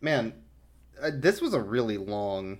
[0.00, 0.32] man,
[1.02, 2.58] uh, this was a really long,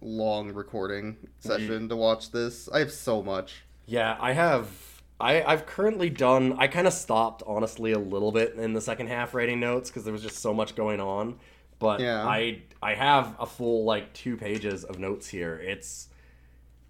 [0.00, 2.68] long recording session to watch this.
[2.68, 3.62] I have so much.
[3.86, 4.68] Yeah, I have.
[5.18, 6.54] I, I've currently done.
[6.58, 10.04] I kind of stopped, honestly, a little bit in the second half writing notes because
[10.04, 11.38] there was just so much going on.
[11.78, 12.26] But Yeah.
[12.26, 15.56] I I have a full like two pages of notes here.
[15.56, 16.08] It's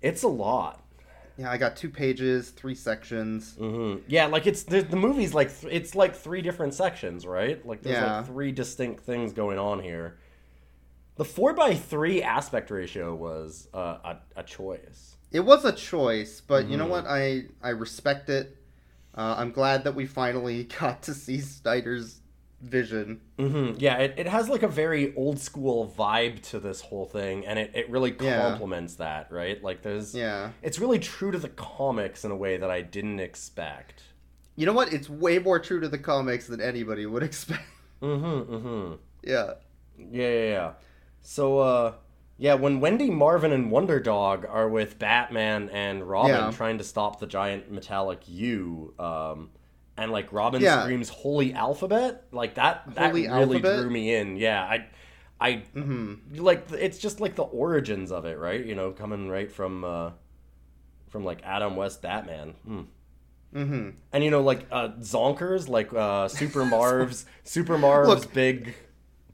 [0.02, 0.84] it's a lot.
[1.40, 3.54] Yeah, I got two pages, three sections.
[3.56, 7.64] hmm Yeah, like it's the, the movie's like th- it's like three different sections, right?
[7.66, 8.18] Like there's Yeah.
[8.18, 10.18] like three distinct things going on here.
[11.16, 15.16] The four by three aspect ratio was uh, a a choice.
[15.32, 16.90] It was a choice, but you know Mhm.
[16.90, 17.06] what?
[17.06, 18.58] I I respect it.
[19.14, 22.19] Uh, I'm glad that we finally got to see Snyder's
[22.60, 23.20] vision.
[23.38, 27.46] hmm Yeah, it, it has like a very old school vibe to this whole thing,
[27.46, 28.48] and it, it really Yeah.
[28.50, 29.62] complements that, right?
[29.62, 30.50] Like there's Yeah.
[30.62, 34.02] it's really true to the comics in a way that I didn't expect.
[34.56, 34.92] You know what?
[34.92, 37.62] It's way more true to the comics than anybody would expect.
[38.02, 38.54] Mm-hmm.
[38.54, 38.94] Mm-hmm.
[39.24, 39.54] yeah.
[39.98, 40.72] Yeah, yeah, yeah.
[41.22, 41.92] So, uh,
[42.38, 46.50] yeah, when Wendy, Marvin, and Wonder Dog are with Batman and Robin Yeah.
[46.50, 49.50] trying to stop the giant metallic U, um,
[49.96, 50.82] and like Robin Yeah.
[50.82, 52.94] screams "Holy Alphabet!" like that.
[52.94, 53.76] That Holy really Alphabet?
[53.80, 54.36] drew me in.
[54.36, 54.86] Yeah, I,
[55.40, 58.64] I hmm like it's just like the origins of it, right?
[58.64, 60.10] You know, coming right from, uh,
[61.08, 62.54] from like Adam West Batman.
[62.64, 62.82] Hmm.
[63.52, 68.74] hmm And you know, like uh, Zonkers, like uh, Super Marv's Super Marv's Look, big,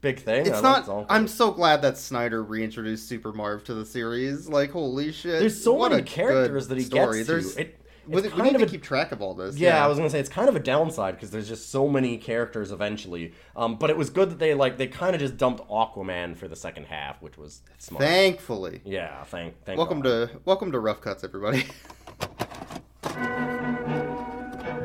[0.01, 0.47] big thing.
[0.47, 1.05] It's I not.
[1.09, 4.47] I'm so glad that Snyder reintroduced Super Marv to the series.
[4.49, 5.39] Like, holy shit!
[5.39, 7.17] There's so many characters that he story.
[7.19, 7.61] gets There's, to.
[7.61, 9.57] It, we, it's we kind need of to a, keep track of all this.
[9.57, 12.17] yeah, I was gonna say it's kind of a downside because there's just so many
[12.17, 13.33] characters eventually.
[13.55, 16.47] Um, but it was good that they like they kind of just dumped Aquaman for
[16.47, 18.03] the second half, which was smart.
[18.03, 18.81] Thankfully.
[18.85, 19.77] yeah, thank thank.
[19.77, 20.29] Welcome God.
[20.29, 21.65] to welcome to Rough Cuts, everybody.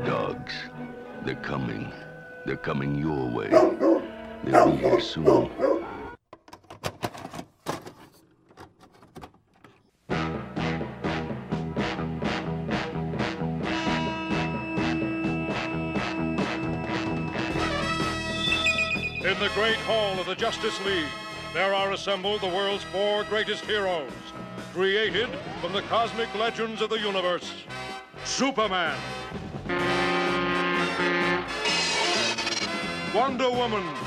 [0.05, 0.53] Dogs.
[1.25, 1.93] They're coming.
[2.47, 3.49] They're coming your way.
[4.45, 5.51] They'll be here soon.
[20.63, 21.11] Justice League,
[21.53, 24.13] there are assembled the world's four greatest heroes,
[24.73, 25.29] created
[25.61, 27.53] from the cosmic legends of the universe.
[28.25, 28.97] Superman.
[33.13, 34.02] Wonder Woman.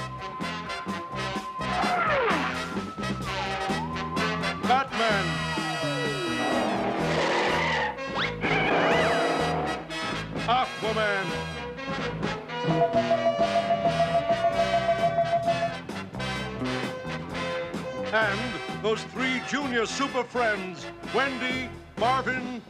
[18.16, 18.40] And
[18.82, 22.62] those three junior super friends, Wendy, Marvin,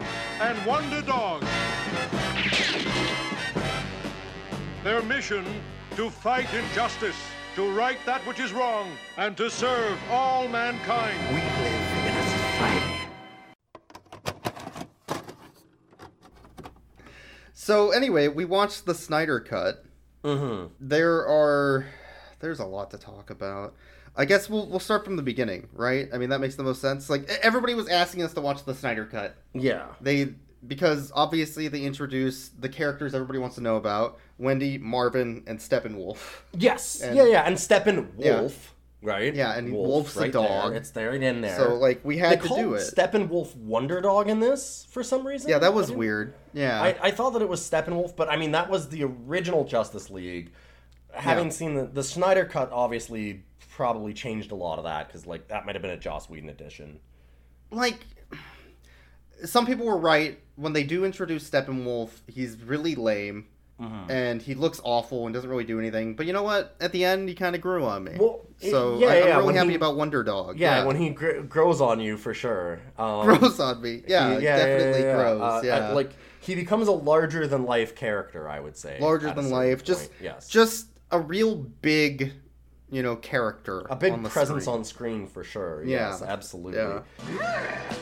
[0.41, 1.45] and Wonder Dog.
[4.83, 5.45] Their mission
[5.97, 7.15] to fight injustice,
[7.53, 11.19] to right that which is wrong, and to serve all mankind.
[11.29, 12.91] We live in a society.
[17.53, 19.85] so anyway, we watched the Snyder cut.
[20.23, 20.73] Mm-hmm.
[20.79, 21.85] There are
[22.39, 23.75] there's a lot to talk about.
[24.17, 26.07] I guess we'll we'll start from the beginning, right?
[26.13, 27.09] I mean that makes the most sense.
[27.09, 29.35] Like everybody was asking us to watch the Snyder cut.
[29.53, 29.87] Yeah.
[30.01, 30.33] They
[30.67, 36.17] because obviously they introduce the characters everybody wants to know about: Wendy, Marvin, and Steppenwolf.
[36.57, 37.01] Yes.
[37.01, 37.43] And- yeah, yeah.
[37.43, 38.47] And Steppenwolf, Yeah.
[39.03, 39.35] right?
[39.35, 40.71] Yeah, and Wolf's a dog.
[40.71, 40.79] There.
[40.79, 41.55] It's there and in there.
[41.57, 42.79] So like we they had to do it.
[42.81, 45.49] Steppenwolf Wonder Dog in this for some reason.
[45.49, 46.33] yeah, that was weird.
[46.53, 46.81] Yeah.
[46.81, 50.09] I, I thought that it was Steppenwolf, but I mean that was the original Justice
[50.09, 50.51] League.
[51.15, 51.51] Having Yeah.
[51.51, 55.65] seen the the Snyder cut, obviously probably changed a lot of that because like that
[55.65, 56.99] might have been a Joss Whedon edition.
[57.71, 57.99] like
[59.43, 62.09] some people were right when they do introduce Steppenwolf.
[62.27, 63.47] He's really lame,
[63.81, 64.09] Mm-hmm.
[64.09, 66.15] and he looks awful and doesn't really do anything.
[66.15, 66.77] But you know what?
[66.79, 68.13] At the end, he kind of grew on me.
[68.17, 70.57] Well, it- so yeah, I, I'm yeah, really when happy he- about Wonder Dog.
[70.57, 72.79] Yeah, when he gr- grows on you for sure.
[72.97, 74.03] Um, grows on me.
[74.07, 75.41] Yeah, he- yeah, definitely yeah, yeah, grows.
[75.41, 78.47] Uh, yeah, like he becomes a larger than life character.
[78.47, 79.83] I would say larger than certain life.
[79.83, 80.21] Just, point.
[80.23, 82.33] yes, just a real big,
[82.89, 83.85] you know, character.
[83.89, 84.77] a big on the presence screen.
[84.77, 85.83] on screen for sure.
[85.83, 86.09] Yeah.
[86.09, 86.79] Yes, absolutely.
[86.79, 87.93] Yeah.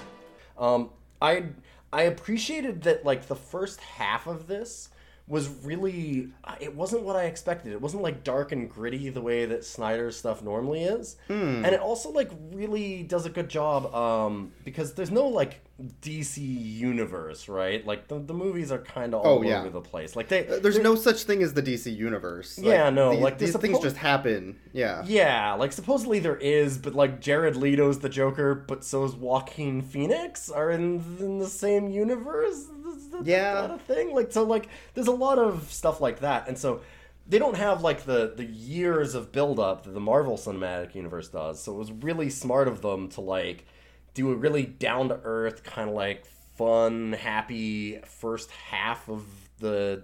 [0.58, 0.90] Um,
[1.22, 1.46] I
[1.92, 4.90] I appreciated that like the first half of this
[5.28, 6.30] was really
[6.60, 7.72] it wasn't what I expected.
[7.72, 11.16] It wasn't like dark and gritty the way that Snyder's stuff normally is.
[11.28, 11.64] Hmm.
[11.64, 15.62] And it also like really does a good job um because there's no like
[16.02, 17.86] DC universe, right?
[17.86, 19.60] Like the, the movies are kind of all Oh, yeah.
[19.60, 20.16] over the place.
[20.16, 22.58] Like they Uh, There's no such thing as the DC universe.
[22.58, 24.58] Yeah, no, these, like, these they're things just happen.
[24.72, 25.04] Yeah.
[25.06, 30.50] Yeah, like supposedly there is, but like Jared Leto's the Joker, but so's Joaquin Phoenix
[30.50, 32.56] are in, in the same universe.
[32.56, 33.54] Is that- Yeah.
[33.62, 34.14] that a thing.
[34.14, 36.82] Like so, like there's a lot of stuff like that, and so
[37.28, 41.30] they don't have like the the years of build up that the Marvel Cinematic Universe
[41.30, 41.62] does.
[41.64, 43.66] So it was really smart of them to like
[44.14, 46.26] do a really down to earth kind of like
[46.58, 49.26] fun, happy first half of
[49.60, 50.04] the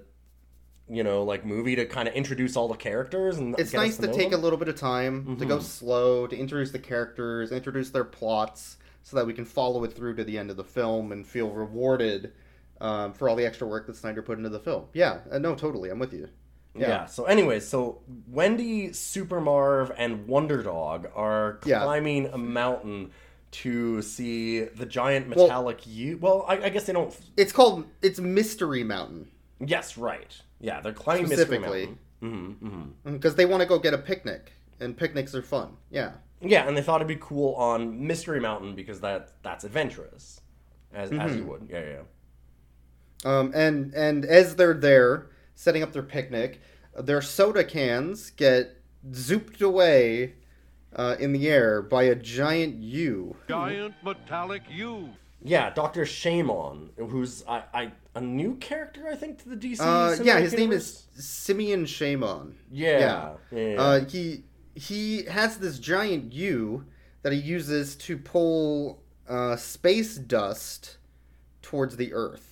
[0.92, 4.08] you know like movie to kind of introduce all the characters and It's nice to
[4.08, 4.40] know take them.
[4.40, 8.78] a little bit of time to go slow to introduce the characters, introduce their plots,
[9.04, 11.50] so that we can follow it through to the end of the film and feel
[11.52, 12.34] rewarded
[12.82, 14.86] um, for all the extra work that Snyder put into the film.
[14.94, 16.28] Yeah, uh, no, totally, I'm with you.
[16.76, 17.06] Yeah.
[17.08, 21.84] So, anyways, so Wendy, Super Marv, and Wonder Dog are Yeah.
[21.84, 23.12] climbing a mountain
[23.52, 26.18] to see the giant Well- metallic U.
[26.22, 27.16] Well, I, I guess they don't.
[27.38, 29.28] It's called it's Mystery Mountain
[29.66, 30.40] Yes, right.
[30.62, 31.88] Yeah, they're climbing specifically
[32.22, 32.56] Mountain.
[32.64, 35.76] Mm-hmm, because they want to go get a picnic, and picnics are fun.
[35.90, 36.12] Yeah,
[36.42, 40.42] Yeah, and they thought it'd be cool on Mystery Mountain because that that's adventurous,
[40.94, 41.38] as as Mm-hmm.
[41.38, 41.68] you would.
[41.70, 41.84] Yeah,
[43.26, 43.40] yeah.
[43.40, 46.62] um, and and as they're there setting up their picnic,
[46.98, 48.78] their soda cans get
[49.12, 50.34] zooped away
[50.96, 53.36] uh, in the air by a giant U.
[53.48, 55.10] Giant metallic U.
[55.42, 59.80] Yeah, Doctor Shamon, who's I, I a new character I think to the DC.
[59.80, 62.54] Uh, yeah, Cinematic his name is Simeon Shamon.
[62.72, 63.00] Yeah,
[63.52, 63.82] yeah, yeah.
[63.82, 64.44] Uh, he
[64.76, 66.86] he has this giant U
[67.22, 70.98] that he uses to pull uh, space dust
[71.62, 72.49] towards the Earth.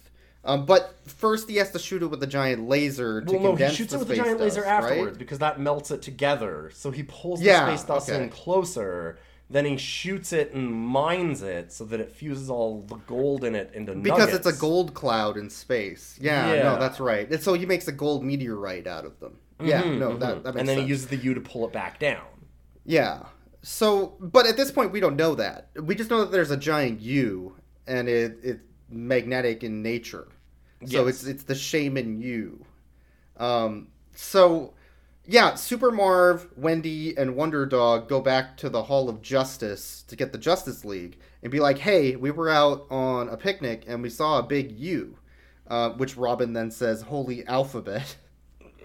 [0.47, 3.49] Um, but first, he has to shoot it with a giant laser to Well, no,
[3.51, 5.17] he condense shoots the it with a giant laser afterwards right?
[5.19, 6.71] because that melts it together.
[6.73, 8.23] So he pulls Yeah, the space dust okay.
[8.23, 12.95] in closer, then he shoots it and mines it so that it fuses all the
[12.95, 16.17] gold in it into Because it's a gold cloud in space.
[16.19, 16.63] Yeah, Yeah.
[16.63, 17.29] no, that's right.
[17.29, 19.37] And so he makes a gold meteorite out of them.
[19.61, 20.81] Yeah, no, that, that makes and then sense.
[20.81, 22.23] he uses the U to pull it back down.
[22.85, 23.23] Yeah.
[23.63, 25.69] So, but at this point, we don't know that.
[25.81, 27.55] We just know that there's a giant U,
[27.85, 30.27] and it it's magnetic in nature.
[30.85, 31.15] So Yes.
[31.15, 32.65] it's it's the Shamon U.
[33.37, 33.87] Um.
[34.15, 34.73] So,
[35.25, 40.15] yeah, Super Marv, Wendy, and Wonder Dog go back to the Hall of Justice to
[40.15, 44.01] get the Justice League and be like, "Hey, we were out on a picnic and
[44.01, 45.17] we saw a big U,"
[45.67, 48.15] uh, which Robin then says, "Holy alphabet."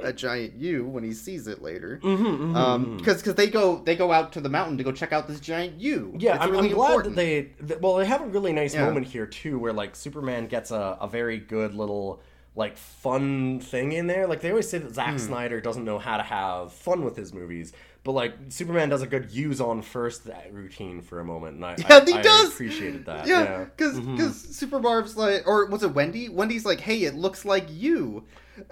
[0.04, 4.12] A giant U when he sees it later, Mm-hmm, um, because they go they go
[4.12, 6.14] out to the mountain to go check out this giant U.
[6.18, 7.16] Yeah, It's I'm, really I'm glad important.
[7.16, 7.76] that they.
[7.76, 8.84] Well, they have a really nice Yeah.
[8.86, 12.20] moment here too, where like Superman gets a, a very good little
[12.54, 14.26] like fun thing in there.
[14.26, 14.92] Like they always say that.
[14.94, 17.72] Zack Snyder doesn't know how to have fun with his movies,
[18.04, 21.64] but like Superman does a good use on first that routine for a moment, and
[21.64, 22.48] I Yeah, I, he I does.
[22.52, 23.26] appreciated that.
[23.26, 24.16] Yeah, Yeah, Mm-hmm.
[24.16, 26.28] because Super Marv's like, or was it Wendy?
[26.28, 28.24] Wendy's like, "Hey, it looks like you,"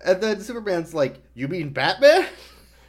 [0.04, 2.26] and then Superman's like, "You mean Batman?"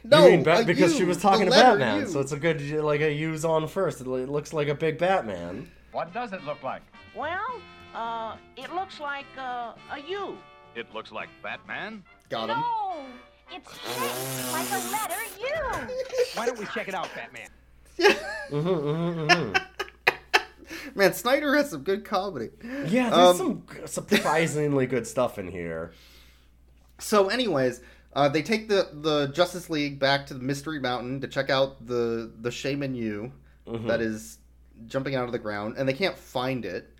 [0.04, 2.06] No, You mean Bat- a because U, she was talking to Batman, U.
[2.08, 4.00] so it's a good like a use on first.
[4.00, 5.70] It li- looks like a big Batman.
[5.92, 6.82] What does it look like?
[7.14, 7.60] Well,
[7.94, 10.36] uh, it looks like uh, a U.
[10.74, 12.02] It looks like Batman.
[12.30, 12.58] got him.
[12.58, 13.04] No,
[13.54, 15.94] it's shaped like a letter U.
[16.34, 17.48] Why don't we check it out, Batman?
[18.50, 19.56] Mm-hmm.
[20.94, 22.50] Man, Snyder has some good comedy.
[22.86, 25.92] Yeah, there's Um, some surprisingly good stuff in here.
[26.98, 27.80] So, anyways,
[28.14, 31.86] uh, they take the the Justice League back to the Mystery Mountain to check out
[31.86, 33.32] the the Shamon U
[33.66, 33.86] Mm-hmm.
[33.86, 34.38] that is
[34.88, 36.90] jumping out of the ground, and they can't find it.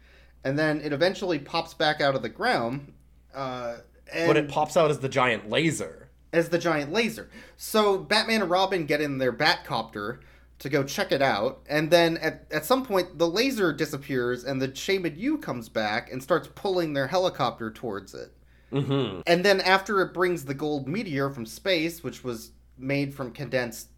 [0.45, 2.93] And then it eventually pops back out of the ground.
[3.35, 3.79] Uh,
[4.13, 6.02] and But it pops out as the giant laser.
[6.33, 7.29] As the giant laser.
[7.57, 10.21] So Batman and Robin get in their Batcopter
[10.61, 14.63] to go check it out, and then at, at some point the laser disappears and
[14.63, 18.33] the Shamon U comes back and starts pulling their helicopter towards it.
[18.73, 19.21] Mm-hmm.
[19.27, 23.89] And then after it brings the gold meteor from space, which was made from condensed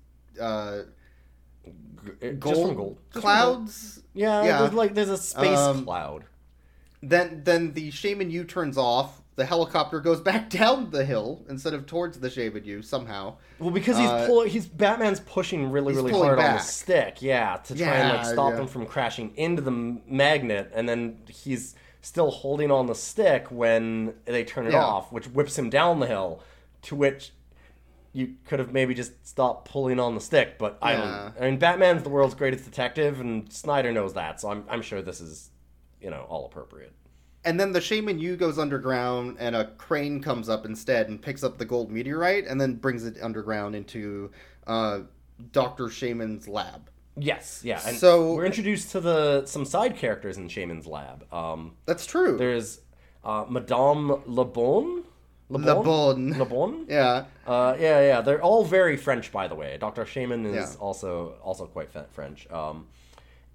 [0.41, 0.79] uh,
[2.21, 2.99] Just gold, from gold.
[3.13, 3.23] Just from gold.
[3.23, 4.59] clouds, Yeah, Yeah.
[4.63, 6.25] There's like there's a space Um, cloud.
[7.03, 9.21] then then the Shamon U turns off.
[9.37, 13.37] The helicopter goes back down the hill instead of towards the Shamon U somehow.
[13.59, 17.57] Well, because he's uh, pulling, he's Batman's pushing really, really hard on the stick, yeah,
[17.65, 18.61] to try and like stop yeah.
[18.61, 24.15] him from crashing into the magnet, and then he's still holding on the stick when
[24.27, 24.85] they turn it Yeah.
[24.85, 26.43] off, which whips him down the hill.
[26.83, 27.33] To which
[28.13, 31.35] you could have maybe just stopped pulling on the stick, but I don't.
[31.41, 35.03] I mean, Batman's the world's greatest detective, and Snyder knows that, so I'm I'm sure
[35.03, 35.51] this is,
[36.01, 36.93] you know, all appropriate.
[37.45, 41.45] And then the Shamon U goes underground, and a crane comes up instead and picks
[41.45, 44.31] up the gold meteorite, and then brings it underground into
[44.67, 45.01] uh,
[45.53, 46.89] Doctor Shamon's lab.
[47.17, 47.81] Yes, yeah.
[47.87, 51.33] And So- we're introduced to the some side characters in Shamon's lab.
[51.33, 52.37] Um, That's true.
[52.39, 52.81] there's
[53.25, 55.03] uh, Madame Le Bon.
[55.51, 56.31] Le Bon.
[56.39, 56.87] Le Bon.
[56.89, 58.21] yeah, Uh, yeah, yeah.
[58.23, 59.77] They're all very French, by the way.
[59.79, 60.81] Doctor Shamon is Yeah.
[60.81, 62.51] also also quite French.
[62.51, 62.87] Um,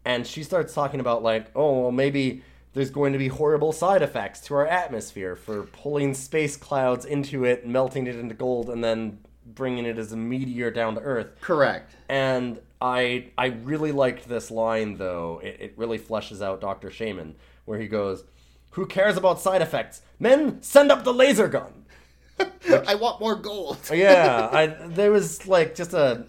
[0.05, 4.01] and she starts talking about like, oh, well, maybe there's going to be horrible side
[4.01, 8.83] effects to our atmosphere for pulling space clouds into it, melting it into gold, and
[8.83, 11.27] then bringing it as a meteor down to Earth.
[11.41, 11.95] Correct.
[12.07, 15.41] And I I really liked this line though.
[15.43, 17.33] It, it really fleshes out Doctor Shamon,
[17.65, 18.23] where he goes,
[18.71, 20.01] "Who cares about side effects?
[20.19, 21.73] Men, send up the laser gun."
[22.87, 23.77] I want more gold.
[23.93, 26.23] Yeah, I there was like just a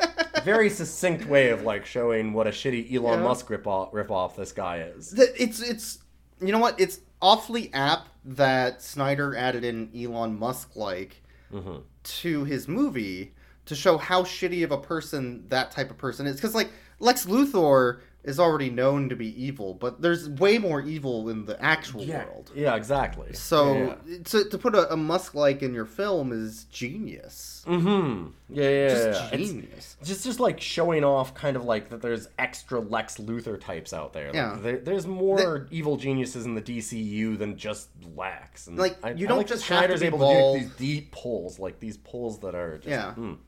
[0.45, 3.25] very succinct way of like showing what a shitty Elon Yeah.
[3.25, 5.11] Musk rip off, rip off this guy is.
[5.11, 5.99] That it's it's
[6.41, 6.79] you know what?
[6.81, 11.79] It's awfully apt that Snyder added in Elon Musk like Mm-hmm.
[12.05, 13.35] to his movie
[13.67, 16.37] to show how shitty of a person that type of person is.
[16.37, 16.71] Because like
[17.01, 21.59] Lex Luthor is already known to be evil, but there's way more evil in the
[21.63, 22.51] actual world.
[22.55, 23.33] Yeah, exactly.
[23.33, 24.19] So yeah.
[24.25, 27.65] to, to put a, a Musk like in your film is genius.
[27.67, 28.27] Mm-hmm.
[28.51, 29.27] Yeah, yeah, Just yeah.
[29.35, 29.97] It's- genius.
[30.05, 34.13] just just like showing off kind of like that there's extra Lex Luthor types out
[34.13, 34.27] there.
[34.27, 34.59] Like, Yeah.
[34.61, 38.67] there, there's more evil geniuses in the DCU than just Lex.
[38.67, 40.77] And Like, I, you don't like just that have to Snyder's able to do these
[40.77, 43.15] deep pulls, like these pulls that are just Yeah.
[43.17, 43.39] mm.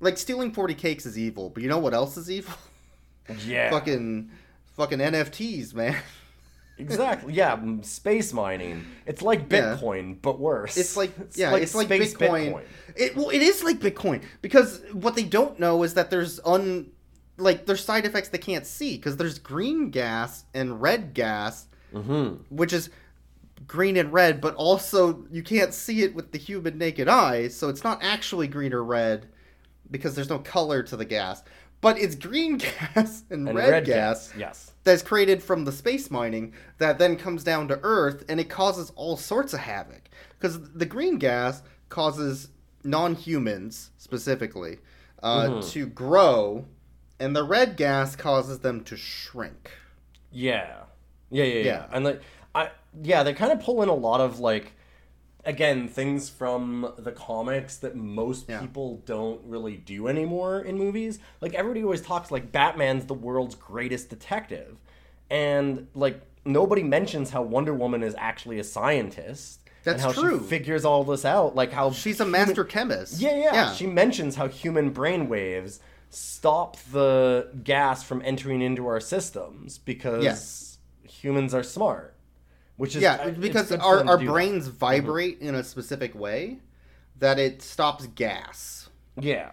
[0.00, 2.54] Like stealing 40 cakes is evil, but you know what else is evil?
[3.44, 4.30] Yeah, fucking
[4.76, 5.96] fucking NFTs, man.
[6.78, 7.34] exactly.
[7.34, 8.84] Yeah, space mining.
[9.06, 9.76] It's like Yeah.
[9.76, 10.76] Bitcoin, but worse.
[10.76, 12.62] It's like yeah, it's like space Bitcoin.
[12.96, 16.90] It well, it is like Bitcoin because what they don't know is that there's un
[17.36, 22.54] like there's side effects they can't see because there's green gas and red gas, Mm-hmm.
[22.54, 22.90] which is
[23.66, 27.68] green and red, but also you can't see it with the human naked eye, so
[27.68, 29.26] it's not actually green or red
[29.90, 31.42] because there's no color to the gas.
[31.80, 32.56] But it's green
[32.94, 34.72] gas and, And red, gas Yes.
[34.84, 38.90] that's created from the space mining that then comes down to Earth and it causes
[38.96, 40.08] all sorts of havoc.
[40.38, 42.48] Because the green gas causes
[42.84, 44.78] non humans specifically
[45.22, 45.68] uh, Mm-hmm.
[45.70, 46.64] to grow,
[47.20, 49.70] and the red gas causes them to shrink.
[50.30, 50.82] Yeah.
[51.30, 51.64] Yeah, yeah, yeah.
[51.64, 51.86] Yeah.
[51.92, 52.22] And like
[52.54, 52.70] I
[53.02, 54.72] yeah, they kind of pull in a lot of like
[55.48, 58.60] again, things from the comics that most Yeah.
[58.60, 61.18] people don't really do anymore in movies.
[61.40, 64.78] Like everybody always talks like Batman's the world's greatest detective.
[65.30, 69.60] And like nobody mentions how Wonder Woman is actually a scientist.
[69.84, 70.38] That's and how true.
[70.38, 71.54] she figures all this out.
[71.56, 73.20] Like how She's a master chemist.
[73.20, 73.72] yeah, yeah, yeah.
[73.74, 80.24] She mentions how human brain waves stop the gas from entering into our systems because
[80.24, 80.78] Yes.
[81.04, 82.14] humans are smart.
[82.78, 84.32] Which is yeah, it's because our, our do that.
[84.32, 84.78] brains mm-hmm.
[84.78, 86.60] vibrate in a specific way
[87.18, 88.88] that it stops gas.
[89.20, 89.50] Yeah.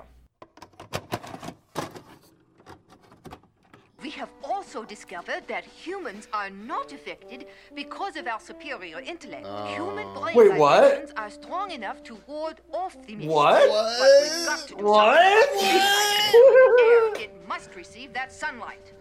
[3.99, 9.47] We have also discovered that humans are not affected because of our superior intellect.
[9.49, 9.65] Oh.
[9.73, 11.11] Human brain Wait, what?
[11.17, 13.27] are strong enough to ward off the mist.
[13.27, 13.67] What?
[13.67, 15.49] But we've got to do What?
[15.49, 15.69] something.
[17.19, 18.93] Air, it must receive that sunlight.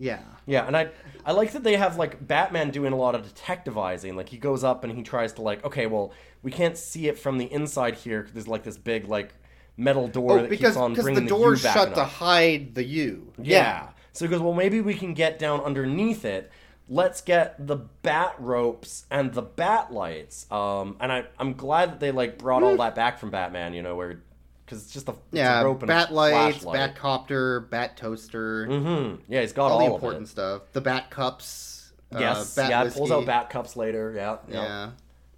[0.00, 0.20] Yeah.
[0.46, 0.88] Yeah, and I
[1.24, 4.16] I like that they have like Batman doing a lot of detectivizing.
[4.16, 7.18] Like he goes up and he tries to like, okay, well, we can't see it
[7.18, 9.34] from the inside here cuz there's like this big like
[9.76, 12.84] metal door Oh, that because keeps on bringing the the, back shut to hide the
[12.84, 13.32] U.
[13.38, 13.90] Yeah.
[14.12, 16.50] So he goes, well, maybe we can get down underneath it.
[16.88, 20.50] Let's get the bat ropes and the bat lights.
[20.50, 23.74] Um, and I, I'm glad that they like brought all that back from Batman.
[23.74, 24.22] You know, where
[24.70, 26.74] because it's just a, it's Yeah, a bat lights, flashlight.
[26.74, 29.22] bat copter, bat toaster, Mm-hmm.
[29.32, 30.62] Yeah, he's got all all, the important stuff.
[30.72, 31.92] The bat cups.
[32.12, 32.56] Yes.
[32.56, 32.98] uh, bat yeah, whiskey.
[32.98, 34.12] pulls out bat cups later.
[34.14, 34.36] Yeah.
[34.48, 34.54] Yeah.
[34.54, 34.90] Yeah,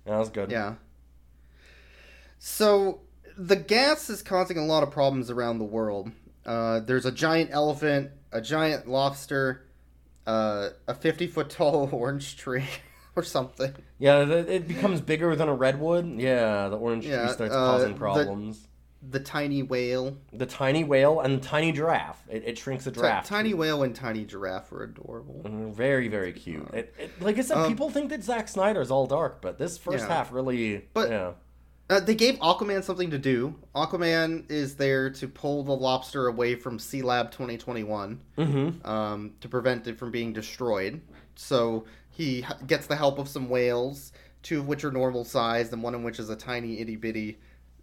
[0.06, 0.50] yeah that was good.
[0.50, 0.74] yeah.
[2.38, 3.00] So
[3.38, 6.10] the gas is causing a lot of problems around the world.
[6.44, 9.64] Uh, there's a giant elephant, a giant lobster,
[10.26, 12.64] uh, a 50 foot tall orange tree,
[13.16, 13.74] or something.
[13.98, 16.06] Yeah, it becomes bigger than a redwood.
[16.20, 18.66] Yeah, the orange Yeah, tree starts uh, causing problems.
[19.10, 20.16] The tiny whale.
[20.32, 22.22] The, tiny whale and the tiny giraffe.
[22.30, 23.26] It, it shrinks a giraffe.
[23.26, 23.56] tiny too.
[23.56, 25.42] whale and tiny giraffe are adorable.
[25.44, 26.68] Mm, Very, very cute.
[26.72, 29.76] It, it, like I said, Um, people think that Zack Snyder's all dark, but this
[29.76, 30.14] first Yeah.
[30.14, 30.84] half really.
[30.94, 31.32] But- yeah.
[31.90, 33.54] Uh, they gave Aquaman something to do.
[33.74, 38.86] Aquaman is there to pull the lobster away from Sea Lab 2021 Mm-hmm.
[38.88, 41.00] um, to prevent it from being destroyed.
[41.34, 45.82] So he gets the help of some whales, two of which are normal sized, and
[45.82, 47.38] one of which is a tiny itty bitty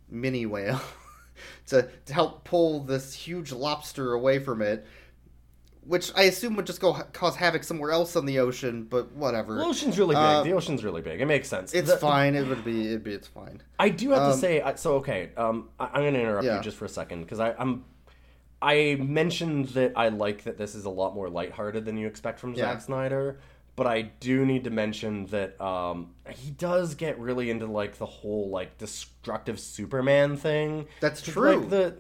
[0.09, 0.81] mini whale,
[1.67, 4.85] to, to help pull this huge lobster away from it.
[5.85, 9.11] Which I assume would just go ha- cause havoc somewhere else on the ocean, but
[9.13, 9.55] whatever.
[9.55, 10.23] The ocean's really big.
[10.23, 11.19] Uh, the ocean's really big.
[11.19, 11.73] It makes sense.
[11.73, 12.35] it's The- fine.
[12.35, 12.87] It would be.
[12.87, 13.13] It'd be.
[13.13, 13.63] It's fine.
[13.79, 15.31] I do have Um, to say, so okay.
[15.35, 16.57] Um, I, I'm going to interrupt Yeah.
[16.57, 17.85] you just for a second because I'm.
[18.61, 22.39] I mentioned that I like that this is a lot more lighthearted than you expect
[22.39, 22.65] from Yeah.
[22.73, 23.39] Zack Snyder,
[23.79, 28.05] but I do need to mention that um, he does get really into like the
[28.05, 30.85] whole like destructive Superman thing.
[30.99, 31.61] That's true.
[31.61, 31.95] Like the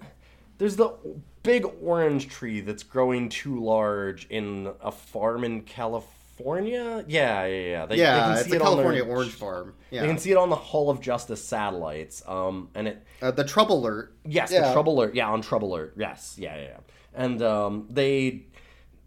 [0.57, 0.93] there's the
[1.41, 7.05] big orange tree that's growing too large in a farm in California.
[7.07, 7.85] Yeah, yeah, yeah.
[7.85, 9.73] They, yeah, they can it's see the it on their- California Orange Farm.
[9.89, 12.21] Yeah, They can see it on the Hall of Justice satellites.
[12.27, 14.13] Um, and it uh, the Trouble Alert.
[14.25, 14.67] Yes, Yeah.
[14.67, 15.15] the trouble alert.
[15.15, 15.93] Yeah, on trouble alert.
[15.95, 16.61] Yes, yeah, yeah.
[16.63, 16.77] yeah.
[17.15, 18.45] And um, they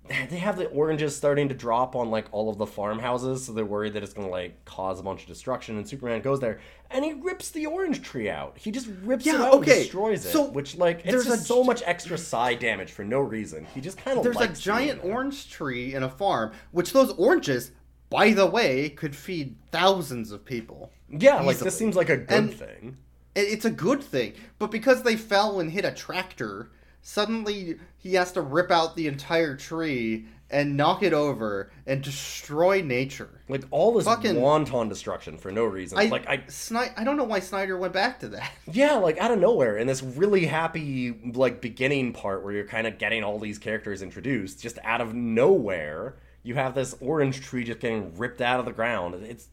[0.30, 3.64] they have the oranges starting to drop on like all of the farmhouses, so they're
[3.64, 5.76] worried that it's gonna like cause a bunch of destruction.
[5.76, 8.56] And Superman goes there and he rips the orange tree out.
[8.58, 10.30] He just rips it out okay, and destroys it.
[10.32, 13.66] so which like it's there's a so much extra side damage for no reason.
[13.74, 17.70] He just kind of There's a giant orange tree in a farm, which those oranges,
[18.10, 20.90] by the way, could feed thousands of people.
[21.08, 22.96] Yeah, like this seems like a good And- thing.
[23.34, 26.70] It's a good thing, but because they fell and hit a tractor,
[27.02, 32.82] suddenly he has to rip out the entire tree and knock it over and destroy
[32.82, 33.40] nature.
[33.48, 35.98] Like all this Fucking- wanton destruction for no reason.
[35.98, 38.50] I like I Sni- I don't know why Snyder went back to that.
[38.70, 42.86] Yeah, like out of nowhere, in this really happy like beginning part where you're kind
[42.86, 47.64] of getting all these characters introduced, just out of nowhere, you have this orange tree
[47.64, 49.14] just getting ripped out of the ground.
[49.24, 49.48] It's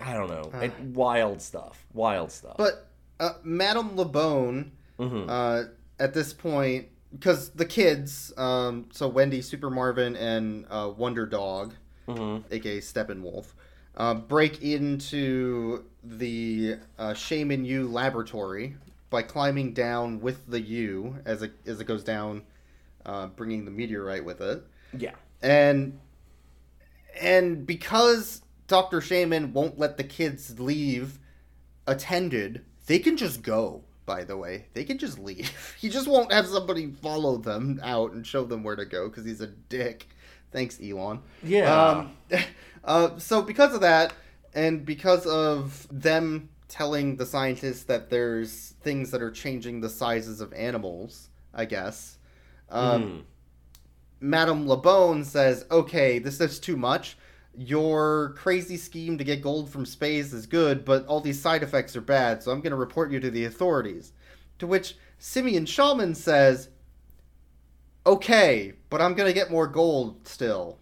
[0.00, 2.56] I don't know, it, wild stuff, wild stuff.
[2.58, 4.70] But uh, Madame LeBone,
[5.00, 5.24] Mhm.
[5.28, 11.26] uh, at this point, because the kids, um, so Wendy, Super Marvin, and uh, Wonder
[11.26, 11.74] Dog,
[12.08, 12.44] Mhm.
[12.50, 13.46] aka Steppenwolf,
[13.96, 18.76] uh, break into the uh, Shamon U laboratory
[19.10, 22.42] by climbing down with the U as it as it goes down,
[23.04, 24.62] uh, bringing the meteorite with it
[24.96, 25.98] yeah, and
[27.20, 29.00] and because Dr.
[29.00, 31.18] Shamon won't let the kids leave
[31.86, 34.66] attended, they can just go, by the way.
[34.72, 35.50] They can just leave.
[35.80, 39.24] He just won't have somebody follow them out and show them where to go because
[39.24, 40.08] he's a dick.
[40.52, 41.20] Thanks, Elon.
[41.42, 41.74] Yeah.
[41.74, 42.16] Um,
[42.84, 44.14] uh, so because of that,
[44.54, 50.40] and because of them telling the scientists that there's things that are changing the sizes
[50.40, 52.18] of animals, I guess.
[52.70, 53.22] Um, Mhm.
[54.20, 57.18] Madame LeBone says, "Okay, this is too much.
[57.56, 61.96] Your crazy scheme to get gold from space is good, but all these side effects
[61.96, 64.12] are bad, so I'm going to report you to the authorities."
[64.58, 66.68] To which Simeon Shamon says,
[68.06, 70.78] "Okay, but I'm going to get more gold still."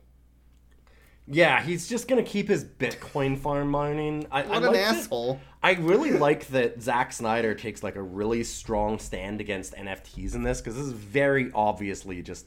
[1.26, 4.26] yeah, he's just gonna keep his Bitcoin farm mining.
[4.30, 5.40] I, I What an like that- asshole.
[5.62, 10.42] I really like that Zack Snyder takes like a really strong stand against NFTs in
[10.42, 12.44] this because this is very obviously just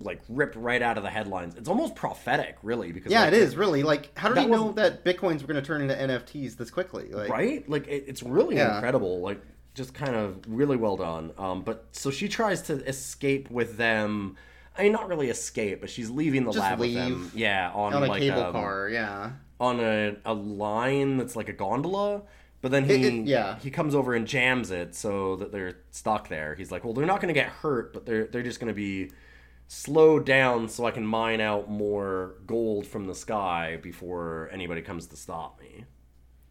[0.00, 1.54] like ripped right out of the headlines.
[1.54, 4.16] It's almost prophetic, really, because Yeah, like, it is really like.
[4.18, 7.10] How did he know that bitcoins were going to turn into NFTs this quickly?
[7.12, 7.68] Like, right?
[7.68, 8.74] Like it, it's really Yeah.
[8.74, 9.20] incredible.
[9.20, 9.40] Like
[9.74, 11.32] just kind of really well done.
[11.38, 14.36] Um, but so she tries to escape with them.
[14.76, 17.30] I mean, not really escape, but she's leaving the Just lab with them.
[17.34, 18.88] Yeah, on, on a like cable um, car.
[18.88, 19.30] Yeah.
[19.60, 22.22] on a, a line that's like a gondola.
[22.60, 23.58] But then he It- it- yeah.
[23.60, 26.54] he comes over and jams it so that they're stuck there.
[26.56, 28.74] He's like, well, they're not going to get hurt, but they're they're just going to
[28.74, 29.10] be
[29.66, 35.06] slowed down so I can mine out more gold from the sky before anybody comes
[35.08, 35.84] to stop me.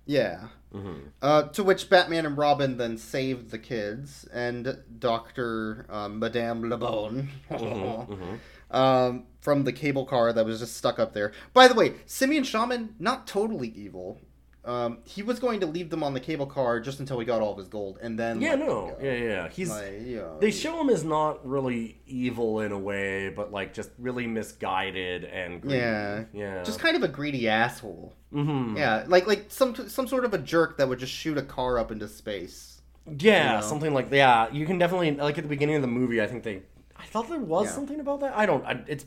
[0.05, 0.47] Yeah.
[0.73, 1.07] Mm-hmm.
[1.21, 7.27] Uh, to which Batman and Robin then saved the kids and Doctor uh, Madame LeBone
[7.51, 11.31] Mm-hmm, um, from the cable car that was just stuck up there.
[11.53, 14.19] By the way, Simeon Shamon not totally evil.
[14.65, 17.41] Um, he was going to leave them on the cable car just until he got
[17.41, 19.49] all of his gold, and then Yeah, no, yeah, yeah.
[19.49, 23.73] He's Like, know, they show him as not really evil in a way, but like
[23.73, 25.77] just really misguided and greedy.
[25.79, 26.23] Yeah.
[26.33, 28.13] yeah, just kind of a greedy asshole.
[28.33, 28.77] Mhm.
[28.77, 31.77] Yeah, like like some some sort of a jerk that would just shoot a car
[31.77, 32.81] up into space.
[33.17, 33.67] Yeah, you know?
[33.67, 34.49] something like yeah.
[34.49, 36.21] You can definitely like at the beginning of the movie.
[36.21, 36.61] I think they.
[36.95, 37.71] I thought there was Yeah.
[37.73, 38.33] something about that.
[38.37, 38.63] I don't.
[38.65, 39.05] I, it's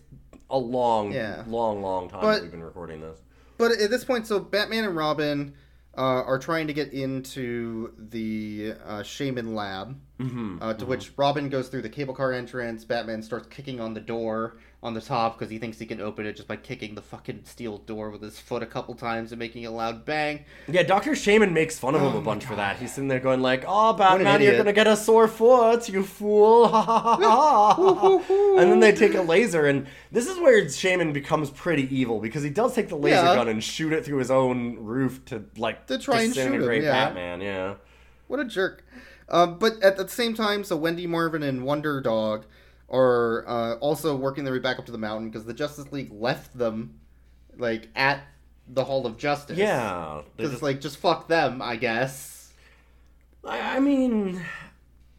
[0.51, 1.45] a long, Yeah.
[1.47, 3.19] long, long time But- we've been recording this.
[3.59, 5.55] But at this point, so Batman and Robin
[5.97, 10.59] uh, are trying to get into the uh, Shamon lab, Mm-hmm.
[10.63, 12.87] uh, to which Robin goes through the cable car entrance.
[12.87, 16.27] Batman starts kicking on the door on the top because he thinks he can open
[16.27, 19.39] it just by kicking the fucking steel door with his foot a couple times and
[19.39, 20.45] making a loud bang.
[20.69, 22.77] Yeah, Doctor Shamon makes fun of him Oh a my bunch for that.
[22.77, 26.67] He's sitting there going like, "Oh, Batman, you're gonna get a sore foot, you fool!"
[28.59, 32.43] And then they take a laser, and this is where Shamon becomes pretty evil because
[32.43, 33.35] he does take the laser Yeah.
[33.35, 36.83] gun and shoot it through his own roof to like To try and shoot him,
[36.83, 36.91] yeah.
[36.93, 37.41] Batman.
[37.41, 37.75] Yeah.
[38.29, 38.85] What a jerk.
[39.29, 42.47] Um, but at the same time, so Wendy Marvin and Wonder Dog
[42.89, 46.13] are uh, also working their way back up to the mountain because the Justice League
[46.13, 47.01] left them,
[47.57, 48.21] like, at
[48.69, 49.59] the Hall of Justice.
[49.59, 50.23] Yeah.
[50.37, 52.53] Because, just- like, just fuck them, I guess.
[53.45, 54.43] I, I mean,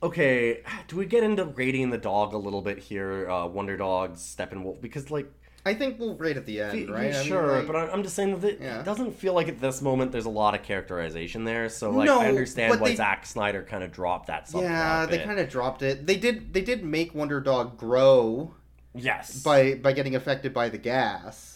[0.03, 0.61] okay.
[0.87, 3.29] Do we get into rating the dog a little bit here?
[3.29, 5.31] Uh, Wonder Dogs, Steppenwolf, because like,
[5.67, 7.13] I think we'll rate at the end, right?
[7.13, 8.81] I mean, sure, like- but I'm just saying that it Yeah.
[8.83, 11.69] doesn't feel like at this moment there's a lot of characterization there.
[11.69, 14.49] So like, No, I understand why they- Zack Snyder kind of dropped that.
[14.55, 16.07] Yeah, they kind of dropped it.
[16.07, 16.53] They did.
[16.53, 18.53] They did make Wonder Dog grow
[18.95, 21.53] yes by by getting affected by the gas.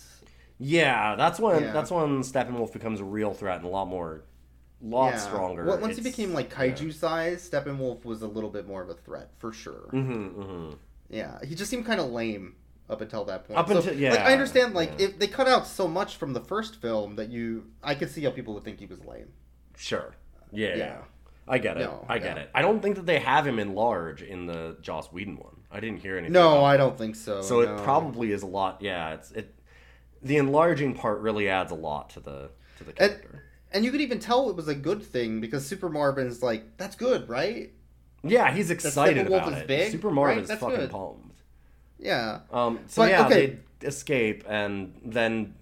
[0.59, 1.71] Yeah, that's when Yeah.
[1.73, 4.23] that's when Steppenwolf becomes a real threat and a lot more,
[4.81, 5.17] lot Yeah.
[5.17, 5.65] stronger.
[5.65, 8.93] Well, once he became like kaiju size, Steppenwolf was a little bit more of a
[8.93, 9.89] threat for sure.
[9.91, 10.75] Mhm, mhm.
[11.09, 12.55] Yeah, he just seemed kind of lame
[12.91, 13.57] up until that point.
[13.59, 15.05] Up So, until- yeah, like I understand, like yeah.
[15.07, 18.23] if they cut out so much from the first film that you, I could see
[18.23, 19.29] how people would think he was lame.
[19.77, 20.13] Sure.
[20.51, 20.75] Yeah.
[20.75, 20.97] Yeah.
[21.47, 21.81] I get it.
[21.81, 22.43] No, I get yeah.
[22.43, 22.51] it.
[22.53, 25.55] I don't think that they have him in large in the Joss Whedon one.
[25.71, 26.33] I didn't hear anything.
[26.33, 27.41] No, about I don't think so.
[27.41, 27.75] So no.
[27.75, 28.81] it probably is a lot.
[28.81, 29.55] Yeah, it's it.
[30.21, 33.43] The enlarging part really adds a lot to the to the And, character.
[33.71, 36.95] and you could even tell it was a good thing because Super Marvin's like, "That's
[36.95, 37.71] good, right?"
[38.23, 39.67] yeah, he's excited about is it.
[39.67, 40.11] big, Super?
[40.11, 40.91] Marvin's That's fucking good.
[40.91, 41.30] pumped.
[42.01, 42.39] Yeah.
[42.51, 43.57] Um, so But, yeah, okay.
[43.81, 45.53] they escape and then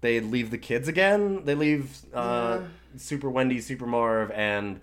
[0.00, 1.44] they leave the kids again.
[1.44, 2.60] They leave uh,
[2.96, 4.80] Super Wendy, Super Marv, and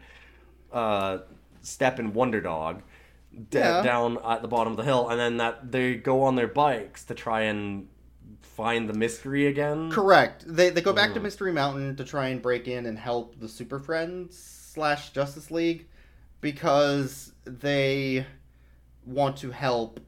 [0.72, 1.20] uh,
[1.62, 2.82] Step and Wonder Dog
[3.50, 3.82] d- Yeah.
[3.84, 7.04] down at the bottom of the hill, and then that they go on their bikes
[7.06, 7.88] to try and
[8.42, 9.90] find the mystery again.
[9.92, 10.44] Correct.
[10.48, 11.16] They they go back Mm.
[11.16, 15.52] to Mystery Mountain to try and break in and help the Super Friends slash Justice
[15.52, 15.88] League
[16.42, 18.26] because they
[19.06, 20.00] want to help.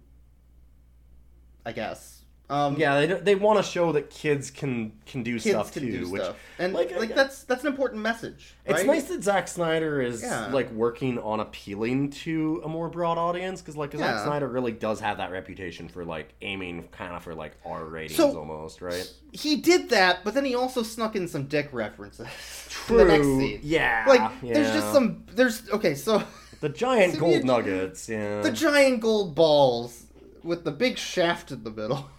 [1.68, 2.14] I guess.
[2.50, 5.84] Um, Yeah, they, they want to show that kids can can do kids stuff can
[5.84, 8.56] too, do which stuff, and like, like, that's that's an important message.
[8.66, 10.48] It's nice that Zack Snyder is Yeah.
[10.54, 15.02] like working on appealing to a more broad audience because like Zack Snyder really does
[15.02, 19.12] have that reputation for like aiming kind of for like R ratings So- almost, right?
[19.34, 22.28] He did that, but then he also snuck in some dick references.
[22.90, 23.40] in the next True.
[23.42, 23.60] scene.
[23.62, 24.06] Yeah.
[24.08, 26.24] Like there's just some there's okay so
[26.62, 28.08] the giant So gold you- nuggets.
[28.08, 28.40] Yeah.
[28.42, 30.06] the giant gold balls
[30.48, 32.10] with the big shaft in the middle.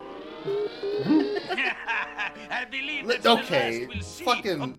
[2.50, 4.24] I believe Li- okay, we'll see.
[4.24, 4.78] fucking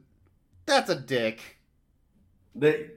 [0.65, 1.57] that's a dick.
[2.55, 2.91] They-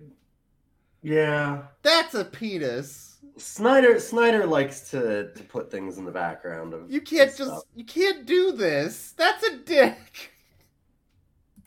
[1.03, 1.65] yeah.
[1.83, 3.19] That's a penis.
[3.37, 7.63] Snyder Snyder likes to to put things in the background of You can't just stuff.
[7.75, 9.13] you can't do this.
[9.17, 10.31] That's a dick.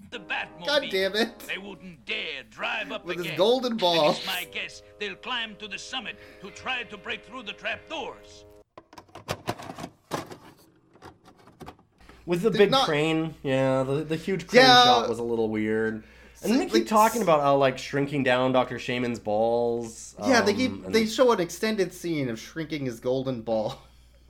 [0.09, 0.65] The Batmobile.
[0.65, 1.39] God damn it.
[1.39, 3.37] They wouldn't dare drive up With his again.
[3.37, 4.17] golden And balls.
[4.19, 8.45] it's my guess they'll climb to the summit to try to break through the trapdoors.
[12.25, 14.83] With the Did big not- crane, yeah, the, the huge crane Yeah.
[14.83, 16.03] shot was a little weird.
[16.43, 18.77] And So, they keep like, talking about how like shrinking down Dr.
[18.79, 20.13] Shamon's balls.
[20.25, 23.81] yeah, they um, keep they show an extended scene of shrinking his golden ball.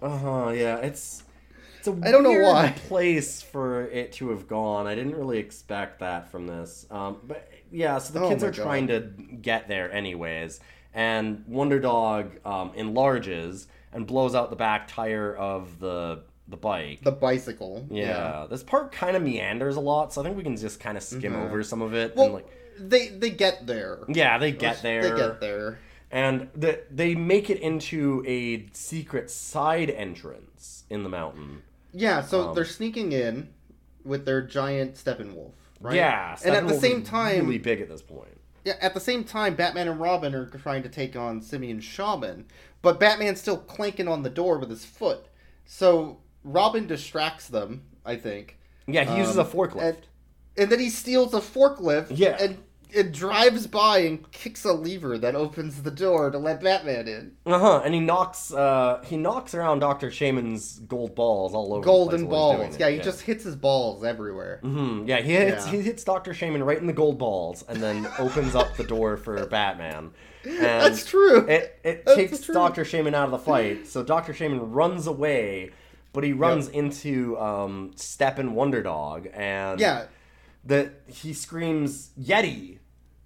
[0.02, 1.24] Uh-huh, yeah, it's
[1.94, 2.74] it's a I don't know why.
[2.88, 4.88] place for it to have gone.
[4.88, 6.86] I didn't really expect that from this.
[6.92, 9.02] Um, but yeah, so the Oh kids are trying to
[9.42, 10.60] get there anyways,
[10.94, 17.02] and Wonder Dog um, enlarges and blows out the back tire of the the bike.
[17.04, 17.86] The bicycle.
[17.90, 20.96] yeah, this part kind of meanders a lot, so I think we can just kind
[20.98, 21.46] of skim Mhm.
[21.46, 22.16] over some of it.
[22.16, 22.48] Well, and like,
[22.80, 24.00] they they get there.
[24.08, 25.02] yeah, they get there.
[25.02, 25.80] They get there.
[26.10, 31.64] And the, they make it into a secret side entrance in the mountain.
[31.94, 33.50] Yeah, so Um, they're sneaking in
[34.04, 35.96] with their giant Steppenwolf, right?
[35.96, 38.40] Yeah, and at the same time, really big at this point.
[38.66, 42.46] yeah, at the same time, Batman and Robin are trying to take on Simeon Shamon,
[42.82, 45.26] but Batman's still clanking on the door with his foot.
[45.66, 48.58] So Robin distracts them, I think.
[48.88, 49.82] Yeah, he uses a Um, forklift.
[49.88, 49.98] And,
[50.58, 52.08] and then he steals a forklift.
[52.12, 52.38] Yeah.
[52.40, 52.58] And
[52.92, 57.32] it drives by and kicks a lever that opens the door to let Batman in.
[57.46, 57.82] Uh huh.
[57.84, 61.84] And he knocks uh he knocks around Doctor Shamon's gold balls all over.
[61.84, 62.80] Golden the place while he's doing balls.
[62.80, 64.60] Yeah, he just hits his balls everywhere.
[64.62, 65.72] hmm Yeah, he hits Yeah.
[65.72, 69.18] he hits Doctor Shamon right in the gold balls, and then opens up the door
[69.18, 70.12] for Batman.
[70.46, 71.46] And That's true.
[71.48, 72.48] It it That's takes.
[72.48, 75.72] Doctor Shamon out of the fight, so Doctor Shamon runs away,
[76.14, 80.06] but he runs into um Step and Wonder Dog, and Yeah.
[80.66, 82.77] that he screams Yeti,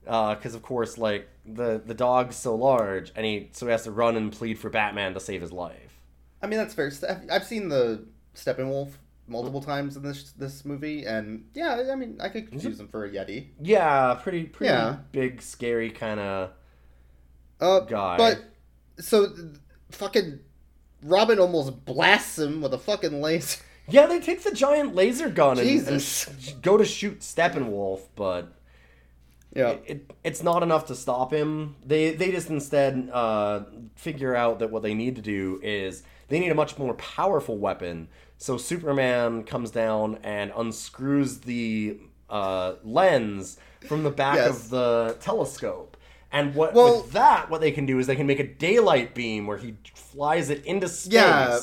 [0.04, 3.92] because of course like the the dog's so large, and he so he has to
[3.92, 6.00] run and plead for Batman to save his life.
[6.42, 6.92] I mean, that's fair.
[7.32, 8.92] I've seen the Steppenwolf
[9.28, 13.06] multiple times in this this movie, and yeah, I mean, I could confuse him for
[13.06, 13.50] a Yeti.
[13.62, 14.98] Yeah, pretty pretty Yeah.
[15.12, 16.52] big, scary kind of
[17.60, 18.18] Uh, guy.
[18.18, 18.40] But
[19.00, 19.34] so
[19.92, 20.40] fucking
[21.04, 23.62] Robin almost blasts him with a fucking laser.
[23.88, 26.28] yeah, they take the giant laser gun and, Jesus.
[26.28, 28.52] and go to shoot Steppenwolf, but
[29.54, 29.70] Yeah.
[29.72, 31.76] it, it, it's not enough to stop him.
[31.86, 33.62] They they just instead uh,
[33.96, 37.58] figure out that what they need to do is they need a much more powerful
[37.58, 38.08] weapon.
[38.38, 44.50] So Superman comes down and unscrews the uh, lens from the back Yes.
[44.50, 45.98] of the telescope.
[46.32, 49.14] And what Well- with that, what they can do is they can make a daylight
[49.14, 51.12] beam where he flies it into space.
[51.14, 51.60] Yeah,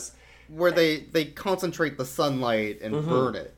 [0.49, 3.09] where they they concentrate the sunlight and Mm-hmm.
[3.09, 3.55] burn it.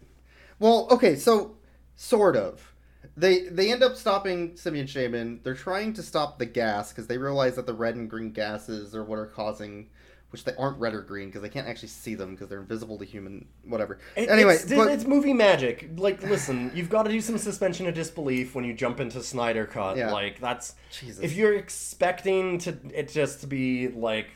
[0.61, 1.57] Well, okay, so
[1.97, 2.70] sort of.
[3.17, 5.43] They they end up stopping Simeon Shamon.
[5.43, 8.95] They're trying to stop the gas because they realize that the red and green gases
[8.95, 9.89] are what are causing
[10.31, 12.97] which they aren't red or green because they can't actually see them because they're invisible
[12.97, 13.45] to human.
[13.65, 13.99] Whatever.
[14.15, 15.91] It- anyway, it's, but, it's movie magic.
[15.97, 19.67] Like, listen, you've got to do some suspension of disbelief when you jump into Snyder
[19.67, 19.97] Cut.
[19.97, 20.13] Yeah.
[20.13, 21.25] Like, that's Jesus.
[21.25, 24.29] if you're expecting to it just to be like,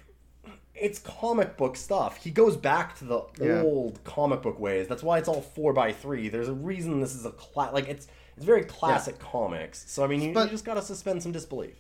[0.75, 2.17] it's comic book stuff.
[2.17, 3.63] He goes back to the Yeah.
[3.63, 4.89] old comic book ways.
[4.89, 6.29] That's why it's all four by three.
[6.29, 9.85] There's a reason this is a cla- like it's it's very classic comics.
[9.91, 11.77] So I mean, you, But- you just got to suspend some disbelief.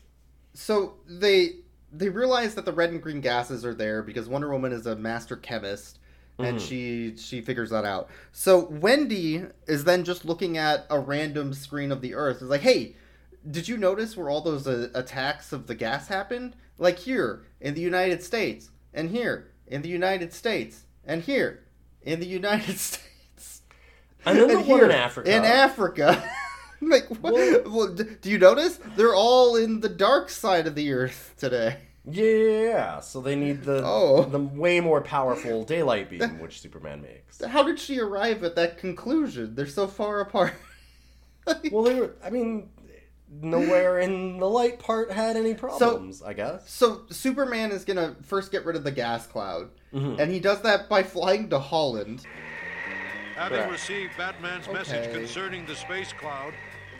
[0.54, 1.56] so they
[1.92, 4.96] they realize that the red and green gases are there because Wonder Woman is a
[4.96, 5.98] master chemist
[6.40, 8.08] and she she figures that out.
[8.32, 12.38] So Wendy is then just looking at a random screen of the Earth.
[12.42, 12.96] Is like, hey,
[13.48, 16.56] did you notice where all those uh, attacks of the gas happened?
[16.78, 21.62] Like here in the United States, and here in the United States, and here
[22.02, 23.62] in the United States.
[24.26, 25.36] And then the And one in here Africa.
[25.36, 26.30] In Africa.
[26.90, 27.68] like, what?
[27.70, 28.78] Well, d- do you notice?
[28.96, 31.78] They're all in the dark side of the earth today.
[32.06, 34.24] Yeah, so they need the Oh.
[34.24, 37.42] the way more powerful daylight beam, which Superman makes.
[37.42, 39.54] How did she arrive at that conclusion?
[39.54, 40.52] They're so far apart.
[41.70, 42.14] Well, they were.
[42.24, 42.70] I mean,
[43.30, 46.22] nowhere in the light part had any problems.
[46.22, 46.70] I guess.
[46.70, 50.20] So Superman is gonna first get rid of the gas cloud, Mm-hmm.
[50.20, 52.22] and he does that by flying to Holland.
[53.36, 53.72] Having Correct.
[53.72, 56.54] received Batman's message concerning the space cloud,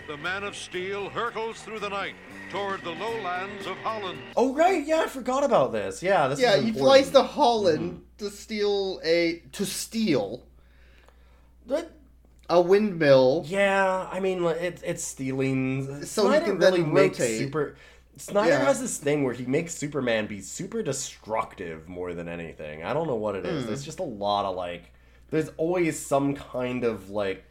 [0.07, 2.15] the Man of Steel hurtles through the night
[2.51, 4.19] toward the lowlands of Holland.
[4.37, 6.03] Oh right, yeah, I forgot about this.
[6.03, 10.47] Yeah, this Yeah, is he flies to Holland to steal a to steal
[11.67, 11.93] But,
[12.51, 13.45] a windmill.
[13.47, 16.05] yeah, I mean, like, it's it's stealing.
[16.05, 17.77] So he Snyder can then really makes super.
[18.17, 18.65] Snyder Yeah.
[18.65, 22.85] has this thing where he makes Superman be super destructive more than anything.
[22.85, 23.63] I don't know what it is.
[23.63, 23.69] Hmm.
[23.69, 24.93] There's just a lot of like.
[25.31, 27.45] There's always some kind of like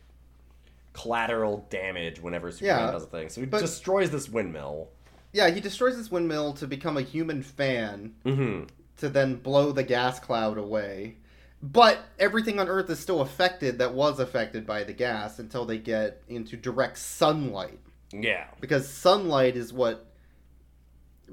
[0.93, 3.29] collateral damage whenever Superman Yeah, does a thing.
[3.29, 4.89] So he but- destroys this windmill.
[5.31, 8.65] Yeah, he destroys this windmill to become a human fan Mm-hmm.
[8.97, 11.17] to then blow the gas cloud away.
[11.61, 15.77] But everything on Earth is still affected that was affected by the gas until they
[15.77, 17.79] get into direct sunlight.
[18.11, 18.45] Yeah.
[18.61, 20.12] Because sunlight is what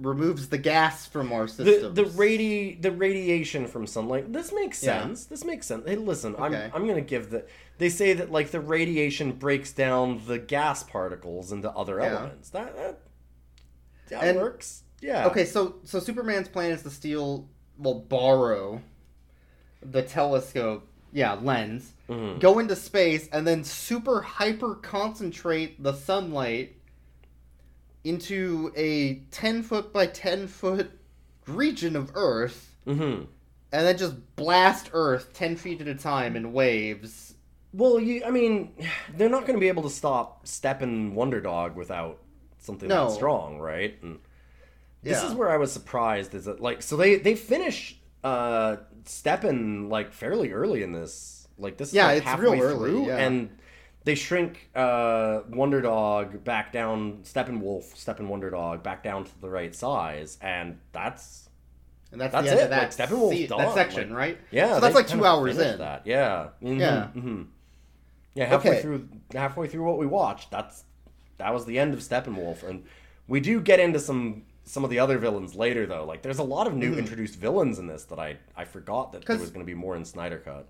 [0.00, 1.94] removes the gas from our the systems.
[1.94, 4.32] the radi the radiation from sunlight.
[4.32, 5.02] This makes Yeah.
[5.02, 5.26] sense.
[5.26, 5.86] This makes sense.
[5.86, 6.70] Hey, listen, Okay.
[6.72, 7.44] I'm I'm gonna give the.
[7.78, 12.06] They say that like the radiation breaks down the gas particles into other Yeah.
[12.16, 12.50] elements.
[12.50, 12.98] That that,
[14.08, 14.82] that And- works.
[15.00, 15.26] Yeah.
[15.28, 18.82] Okay, so so Superman's plan is to steal, well, borrow
[19.82, 22.38] the telescope, yeah, lens, Mm-hmm.
[22.40, 26.76] go into space, and then super hyper concentrate the sunlight
[28.04, 30.90] into a ten foot by ten foot
[31.46, 33.24] region of Earth, Mm-hmm.
[33.72, 37.34] and then just blast Earth ten feet at a time in waves.
[37.72, 38.24] Well, you.
[38.24, 38.72] I mean,
[39.16, 42.18] they're not going to be able to stop Steppen Wonder Dog without
[42.58, 43.08] something No.
[43.08, 43.96] that strong, right?
[44.02, 44.18] And
[45.02, 45.28] this Yeah.
[45.28, 46.34] is where I was surprised.
[46.34, 51.46] Is that like so they they finish uh Steppen like fairly early in this.
[51.58, 53.18] Like this is Yeah, like it's halfway real early, through, yeah.
[53.18, 53.50] and
[54.04, 57.20] they shrink uh Wonder Dog back down.
[57.24, 61.48] Steppenwolf, Steppen Wonder Dog back down to the right size, and that's
[62.12, 64.38] And that's, That's the end it, of that, like, se- done, that section, like- right?
[64.50, 64.74] yeah.
[64.74, 65.78] So that's like two hours in.
[65.78, 66.48] That yeah.
[66.62, 67.08] Mhm, Yeah.
[67.14, 67.46] mhm.
[68.34, 68.82] Yeah, halfway Okay.
[68.82, 70.84] through halfway through what we watched, that's
[71.38, 72.84] that was the end of Steppenwolf, and
[73.28, 76.04] we do get into some some of the other villains later though.
[76.04, 79.24] Like there's a lot of new introduced villains in this that I I forgot that
[79.24, 79.42] there Mm-hmm.
[79.42, 80.66] was going to be more in Snyder Cut.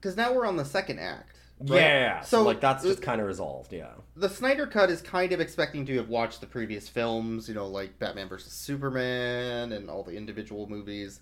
[0.00, 1.36] Because now we're on the second act.
[1.62, 1.80] Right?
[1.80, 3.72] Yeah, so, So like that's just kind of resolved.
[3.72, 7.54] Yeah, the Snyder Cut is kind of expecting to have watched the previous films, you
[7.54, 11.20] know, like Batman vs Superman and all the individual movies.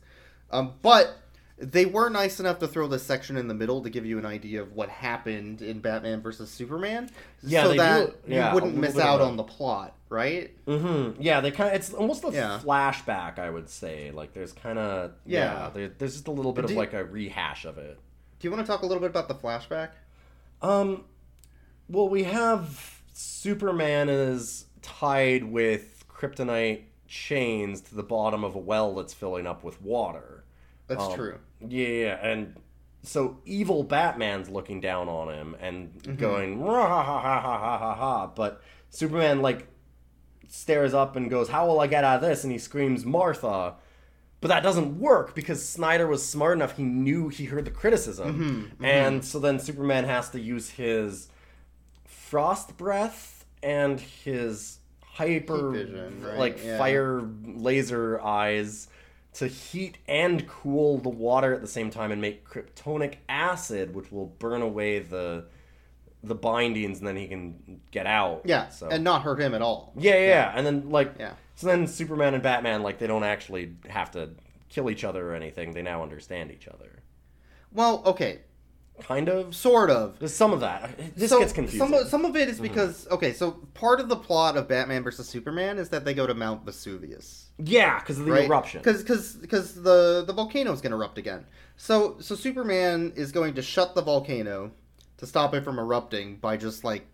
[0.50, 1.16] Um, but
[1.58, 4.24] they were nice enough to throw this section in the middle to give you an
[4.24, 7.10] idea of what happened in Batman vs Superman,
[7.42, 10.50] Yeah, so they do- that yeah, you wouldn't miss out on the plot, right?
[10.66, 11.20] mm-hmm.
[11.20, 11.40] yeah.
[11.42, 12.58] They kind of it's almost a Yeah.
[12.64, 14.10] flashback, I would say.
[14.10, 15.70] Like there's kind of yeah, Yeah.
[15.74, 17.98] there, there's just a little bit of like a rehash of it.
[18.38, 19.90] Do you want to talk a little bit about the flashback?
[20.62, 21.04] Um,
[21.88, 28.94] well, we have Superman is tied with kryptonite chains to the bottom of a well
[28.94, 30.44] that's filling up with water.
[30.86, 31.38] That's Um, true.
[31.66, 32.56] Yeah, and
[33.02, 36.16] so evil Batman's looking down on him and Mm-hmm.
[36.16, 39.66] going "Rah, ha ha ha ha ha ha ha, but Superman like
[40.48, 43.74] stares up and goes, "How will I get out of this?" And he screams, "Martha."
[44.40, 46.76] But that doesn't work because Snyder was smart enough.
[46.76, 51.28] He knew he heard the criticism, Mm-hmm, and so then Superman has to use his
[52.06, 56.38] frost breath and his hyper vision, right?
[56.38, 56.78] like Yeah.
[56.78, 58.88] fire laser eyes
[59.34, 64.10] to heat and cool the water at the same time and make kryptonic acid which
[64.10, 65.44] will burn away the
[66.22, 69.62] the bindings and then he can get out Yeah, so and not hurt him at
[69.62, 69.92] all.
[69.96, 70.52] yeah, yeah, yeah.
[70.54, 71.34] And then like Yeah.
[71.60, 74.30] So then Superman and Batman like they don't actually have to
[74.70, 75.72] kill each other or anything.
[75.72, 77.02] They now understand each other.
[77.70, 78.38] Well, okay,
[78.98, 79.54] Kind of.
[79.54, 80.18] sort of.
[80.18, 80.90] There's some of that.
[81.16, 81.80] This so gets confusing.
[81.86, 81.94] Mm-hmm.
[81.94, 85.02] Some of, some of it is because okay, so part of the plot of Batman
[85.02, 88.46] versus Superman is that they go to Mount Vesuvius, yeah, because of the right?
[88.46, 88.80] eruption.
[88.80, 91.44] Because because the the volcano is going to erupt again.
[91.76, 94.70] So so Superman is going to shut the volcano
[95.18, 97.06] to stop it from erupting by just like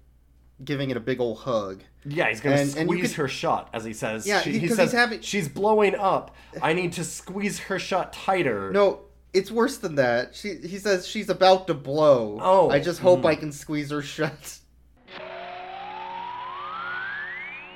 [0.65, 1.83] giving it a big old hug.
[2.09, 4.27] Yeah, he's gonna And- squeeze and could- her shut, as he says.
[4.27, 6.35] Yeah, She- he- he 'cause says he's having- she's blowing up.
[6.63, 8.71] I need to squeeze her shut tighter.
[8.71, 9.01] No,
[9.33, 10.35] it's worse than that.
[10.35, 12.39] She he says she's about to blow.
[12.41, 13.41] Oh, I just hope I hmm.
[13.41, 14.59] can squeeze her shut.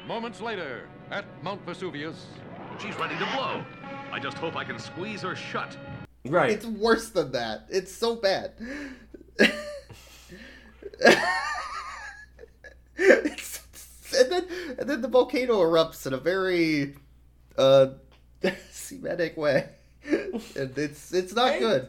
[0.06, 2.26] Moments later, at Mount Vesuvius,
[2.78, 3.62] She's ready to blow.
[4.10, 5.76] I just hope I can squeeze her shut.
[6.26, 6.50] right.
[6.50, 7.66] It's worse than that.
[7.68, 8.52] It's so bad.
[12.96, 13.59] It's-
[14.18, 14.46] and then
[14.78, 16.94] and then the volcano erupts in a very
[17.58, 17.88] uh
[18.70, 19.68] Semitic way.
[20.04, 21.88] And it's it's not good.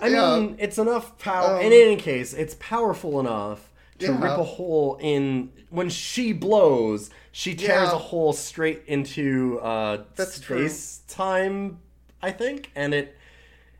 [0.00, 0.38] I Yeah.
[0.38, 1.56] mean, it's enough power.
[1.56, 4.22] Um, in any case, it's powerful enough to Yeah.
[4.22, 5.50] rip a hole in.
[5.70, 7.92] When she blows, she tears Yeah.
[7.94, 10.66] a hole straight into uh, That's true.
[10.68, 11.78] space time,
[12.22, 13.14] I think, and it.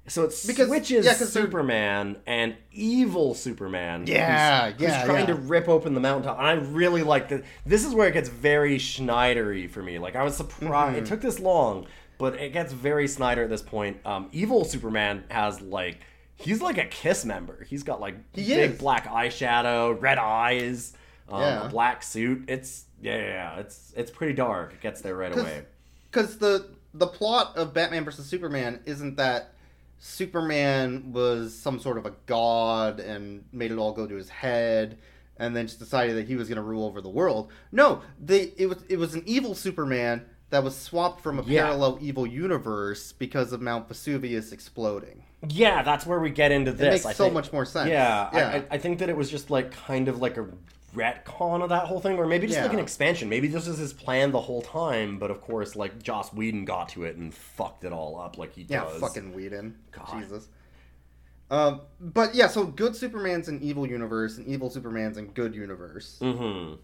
[0.09, 4.05] So it Because- switches yeah, 'cause they're- Superman and evil Superman.
[4.07, 5.35] Yeah, who's, yeah, Who's trying yeah.
[5.35, 7.44] to rip open the mountaintop, and I really like that.
[7.66, 9.99] This is where it gets very Snydery for me.
[9.99, 11.05] Like I was surprised Mm-hmm.
[11.05, 11.87] it took this long,
[12.18, 13.99] but it gets very Snyder at this point.
[14.05, 15.99] Um, evil Superman has like
[16.37, 17.64] he's like a Kiss member.
[17.68, 18.79] He's got like He big is.
[18.79, 20.94] black eyeshadow, red eyes,
[21.29, 21.66] um, Yeah.
[21.66, 22.44] a black suit.
[22.49, 24.73] It's yeah, yeah, yeah, it's it's pretty dark.
[24.73, 25.64] It gets there right away.
[26.11, 29.53] Because the the plot of Batman versus Superman isn't that
[29.98, 34.98] Superman was some sort of a god and made it all go to his head,
[35.37, 37.50] and then just decided that he was going to rule over the world.
[37.72, 41.64] No, they it was it was an evil Superman that was swapped from a Yeah.
[41.64, 45.24] parallel evil universe because of Mount Vesuvius exploding.
[45.46, 46.80] Yeah, that's where we get into this.
[46.87, 47.34] It makes I so think.
[47.34, 47.90] much more sense.
[47.90, 48.48] Yeah, Yeah.
[48.48, 50.48] I, I, I think that it was just like kind of like a
[50.94, 53.29] retcon of that whole thing, or maybe just like an expansion.
[53.29, 56.88] Maybe this was his plan the whole time, but of course, like Joss Whedon got
[56.90, 59.01] to it and fucked it all up, like he Yeah, does.
[59.01, 59.77] fucking Whedon.
[59.92, 60.20] God.
[60.22, 60.48] Jesus.
[61.51, 66.18] Um, but yeah, so good Superman's an evil universe, and evil Superman's in good universe.
[66.20, 66.74] Mm-hmm.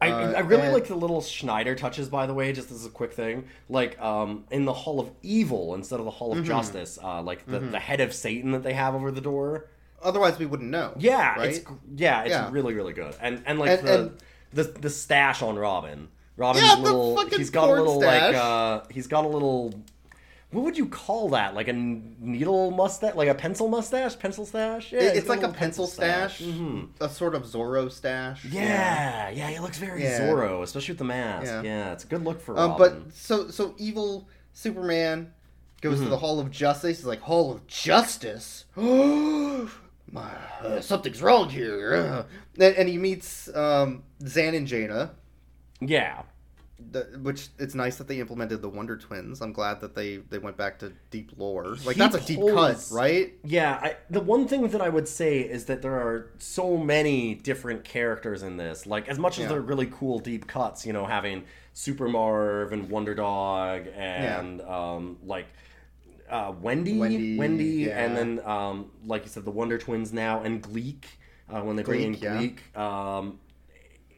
[0.00, 2.86] I, Uh, I really and- like the little Snyder touches, by the way, just as
[2.86, 3.44] a quick thing.
[3.68, 6.44] Like um, in the Hall of Evil instead of the Hall of Mhm.
[6.44, 7.70] Justice, uh, like the, Mhm.
[7.72, 9.66] the head of Satan that they have over the door.
[10.02, 10.92] Otherwise, we wouldn't know.
[10.98, 11.48] Yeah, right?
[11.54, 11.60] it's
[11.96, 12.48] yeah, it's Yeah.
[12.50, 13.14] really really good.
[13.20, 14.10] And and like And- the, and-
[14.52, 16.08] the the stash on Robin.
[16.36, 18.32] Robin's Yeah, the little fucking he's got a little stash.
[18.32, 19.74] like uh he's got a little
[20.50, 21.54] what would you call that?
[21.54, 24.92] Like a needle mustache, like a pencil mustache, pencil stash?
[24.92, 26.88] Yeah, it's like a little pencil stash, Mhm.
[27.00, 28.46] a sort of Zorro stash.
[28.46, 30.20] Yeah, yeah, he looks very Yeah.
[30.20, 31.46] Zorro, especially with the mask.
[31.46, 31.62] Yeah.
[31.62, 33.02] Yeah, it's a good look for Um, Robin.
[33.04, 35.32] but so so evil Superman
[35.82, 36.10] goes to Mhm.
[36.10, 36.98] the Hall of Justice.
[36.98, 38.64] He's like, Hall of Justice.
[40.10, 40.30] My,
[40.62, 41.94] uh, something's wrong here.
[41.94, 42.22] Uh.
[42.64, 45.10] And, and he meets um, Zan and Jayna.
[45.80, 46.22] Yeah.
[46.92, 49.40] The, which it's nice that they implemented the Wonder Twins.
[49.40, 51.76] I'm glad that they they went back to deep lore.
[51.84, 53.34] Like He that's a deep cut, right?
[53.42, 57.34] Yeah, I, the one thing that I would say is that there are so many
[57.34, 58.86] different characters in this.
[58.86, 59.48] Like, as much as Yeah.
[59.48, 61.42] they're really cool deep cuts, you know, having
[61.72, 65.46] Super Marv and Wonder Dog and um, like
[66.30, 68.04] uh, Wendy, Wendy, yeah.
[68.04, 71.04] and then um, like you said, the Wonder Twins now and Gleek
[71.48, 72.36] uh, when they bring in Gleek, yeah.
[72.36, 72.76] Gleek.
[72.78, 73.38] Um,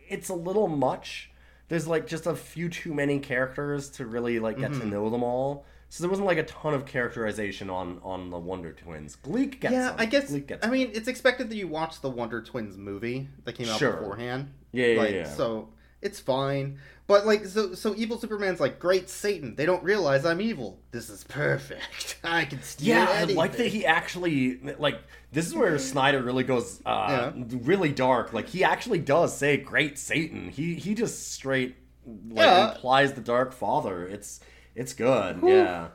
[0.08, 1.30] it's a little much.
[1.68, 4.90] There's like just a few too many characters to really like get to Mhm.
[4.90, 5.64] know them all.
[5.88, 9.16] So there wasn't like a ton of characterization on on the Wonder Twins.
[9.16, 9.96] Gleek gets yeah, some.
[10.00, 10.30] I guess.
[10.30, 13.68] Gleek gets I mean, it's expected that you watch the Wonder Twins movie that came
[13.68, 13.92] out Sure.
[13.94, 14.52] beforehand.
[14.72, 15.24] Yeah, yeah, like, yeah.
[15.28, 15.68] So
[16.02, 16.78] it's fine.
[17.06, 19.56] But like, so so evil Superman's like, great Satan.
[19.56, 20.78] They don't realize I'm evil.
[20.92, 22.18] This is perfect.
[22.24, 25.00] I can steal Yeah, I like that he actually like.
[25.32, 28.32] This is where Snyder really goes uh, really dark.
[28.32, 31.74] Like he actually does say "Great Satan." He he just straight
[32.06, 32.72] like Yeah.
[32.74, 34.06] implies the Dark Father.
[34.06, 34.40] It's
[34.76, 35.40] it's good.
[35.40, 35.50] Whew.
[35.50, 35.88] Yeah.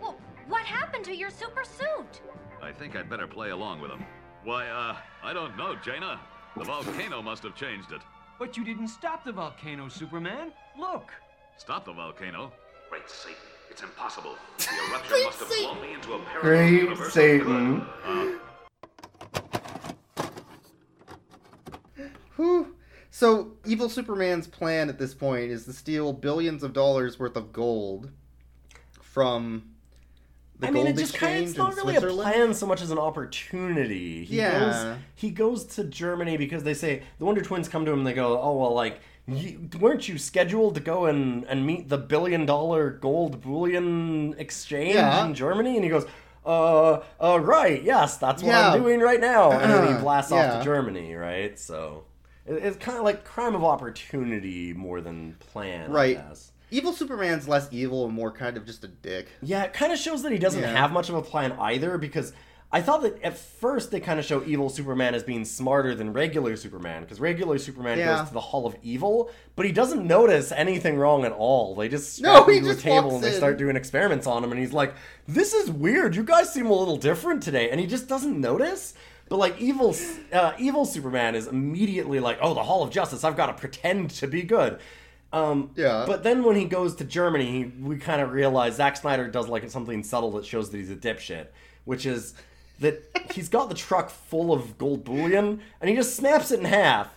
[0.00, 0.16] Well,
[0.48, 2.20] what happened to your super suit?
[2.62, 4.04] I think I'd better play along with him.
[4.44, 6.18] Why, uh, I don't know, Jayna.
[6.56, 8.02] The volcano must have changed it.
[8.38, 10.52] But you didn't stop the volcano, Superman.
[10.78, 11.12] Look.
[11.56, 12.52] Stop the volcano.
[12.88, 13.36] Great Satan,
[13.70, 14.36] it's impossible.
[14.58, 17.86] The eruption must have blown me into a parallel Great universe of Satan.
[18.06, 18.40] good.
[22.36, 22.74] Whew.
[23.10, 27.52] So evil Superman's plan at this point is to steal billions of dollars worth of
[27.52, 28.10] gold
[29.02, 29.67] from the
[30.62, 32.98] I mean, it just kind of, it's not really a plan so much as an
[32.98, 34.24] opportunity.
[34.24, 34.58] He Yeah.
[34.58, 38.06] goes, he goes to Germany because they say the Wonder Twins come to him and
[38.06, 41.98] they go, "Oh well, like, you, weren't you scheduled to go and and meet the
[41.98, 45.26] billion dollar gold bullion exchange Yeah.
[45.26, 46.06] in Germany?" And he goes.
[46.46, 48.70] Uh, uh, right, yes, that's what Yeah.
[48.72, 49.50] I'm doing right now.
[49.52, 51.58] And then he blasts off to Germany, right?
[51.58, 52.04] So,
[52.46, 56.16] it, it's kind of like crime of opportunity more than plan, I Right.
[56.70, 59.28] Evil Superman's less evil and more kind of just a dick.
[59.42, 60.76] Yeah, it kind of shows that he doesn't Yeah.
[60.76, 62.32] have much of a plan either because
[62.70, 66.12] I thought that at first they kind of show evil Superman as being smarter than
[66.12, 68.18] regular Superman because regular Superman Yeah.
[68.18, 71.74] goes to the Hall of Evil, but he doesn't notice anything wrong at all.
[71.74, 74.44] They just No, strap he him to a table and they start doing experiments on
[74.44, 74.92] him, and he's like,
[75.26, 76.14] "This is weird.
[76.14, 78.92] You guys seem a little different today," and he just doesn't notice.
[79.30, 79.94] But like evil,
[80.32, 83.24] uh, evil Superman is immediately like, "Oh, the Hall of Justice.
[83.24, 84.78] I've got to pretend to be good."
[85.32, 86.04] Um, Yeah.
[86.06, 89.68] But then when he goes to Germany, we kind of realize Zack Snyder does like
[89.70, 91.48] something subtle that shows that he's a dipshit,
[91.84, 92.34] which is
[92.80, 93.02] that
[93.34, 97.12] he's got the truck full of gold bullion and he just snaps it in half.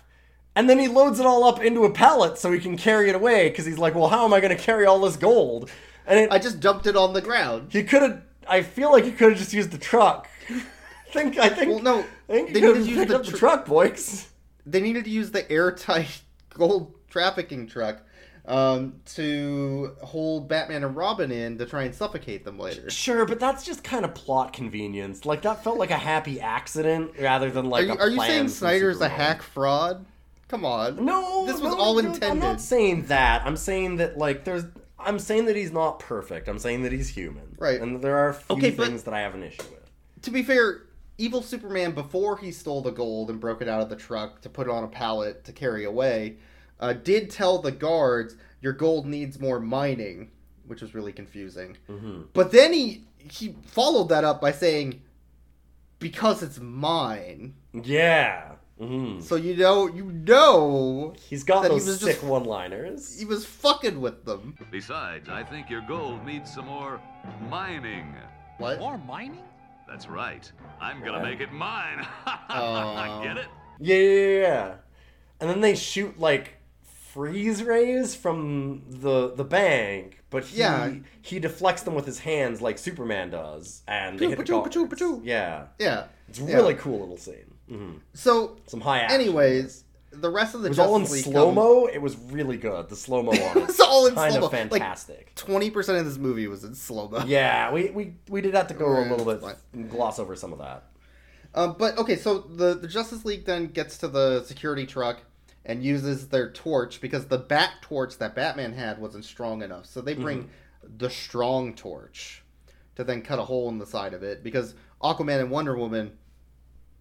[0.53, 3.15] And then he loads it all up into a pallet so he can carry it
[3.15, 5.71] away because he's like, well, how am I going to carry all this gold?
[6.05, 7.71] And it, I just dumped it on the ground.
[7.71, 8.21] he could have.
[8.47, 10.27] I feel like he could have just used the truck.
[10.49, 11.37] I think.
[11.37, 11.69] I think.
[11.71, 13.65] Well, no, I think he they could needed have to use the up the truck,
[13.65, 14.27] boys.
[14.65, 18.01] They needed to use the airtight gold trafficking truck
[18.47, 22.89] um, to hold Batman and Robin in to try and suffocate them later.
[22.89, 25.25] Sure, but that's just kind of plot convenience.
[25.25, 28.47] Like that felt like a happy accident rather than like are you, are you saying
[28.47, 30.05] Snyder's a hack fraud?
[30.47, 31.05] Come on.
[31.05, 32.23] No, This was no, all no, intended.
[32.29, 33.45] I'm not saying that.
[33.45, 34.63] I'm saying that like there's.
[34.99, 36.47] I'm saying that he's not perfect.
[36.47, 37.55] I'm saying that he's human.
[37.57, 37.79] Right.
[37.81, 39.89] And there are few Okay, things that I have an issue with.
[40.23, 40.83] to be fair,
[41.17, 44.49] evil Superman before he stole the gold and broke it out of the truck to
[44.49, 46.37] put it on a pallet to carry away,
[46.81, 50.31] uh, did tell the guards your gold needs more mining,
[50.67, 51.77] which was really confusing.
[51.89, 52.23] Mm-hmm.
[52.33, 55.01] But then he he followed that up by saying,
[55.99, 58.53] "Because it's mine." Yeah.
[58.79, 63.17] hmm So you know you know He's got that he those sick just- one-liners.
[63.19, 64.57] he was fucking with them.
[64.71, 66.99] Besides, I think your gold needs some more
[67.49, 68.13] mining.
[68.57, 68.79] What?
[68.79, 69.43] More mining?
[69.87, 70.49] That's right.
[70.79, 72.05] I'm gonna make it mine.
[72.49, 73.21] Oh.
[73.23, 73.47] Get it?
[73.79, 74.73] Yeah, yeah, yeah, yeah.
[75.39, 76.53] And then they shoot like
[77.13, 80.93] freeze rays from the the bank, but he Yeah.
[81.21, 84.75] he deflects them with his hands like Superman does, and they hit the pachoo, guards.
[84.75, 85.21] pachoo, pachoo.
[85.23, 86.05] Yeah, Yeah.
[86.29, 86.55] it's a Yeah.
[86.55, 87.55] really cool little scene.
[87.69, 89.19] hmm So, Some high action.
[89.21, 91.85] anyways, the rest of the it was all in Justice slow mo.
[91.87, 92.89] It was really good.
[92.89, 93.69] The slow mo on it.
[93.69, 94.47] It's all in kind slow-mo.
[94.47, 95.33] of fantastic.
[95.35, 97.23] Twenty percent of this movie was in slow mo.
[97.27, 99.41] yeah, we, we we did have to go a little bit
[99.73, 100.83] and gloss over some of that.
[101.53, 105.19] Um, but okay, so the the Justice League then gets to the security truck
[105.65, 109.85] and uses their torch because the bat torch that Batman had wasn't strong enough.
[109.85, 110.97] So they bring Mm-hmm.
[110.97, 112.43] the strong torch
[112.95, 116.17] to then cut a hole in the side of it because Aquaman and Wonder Woman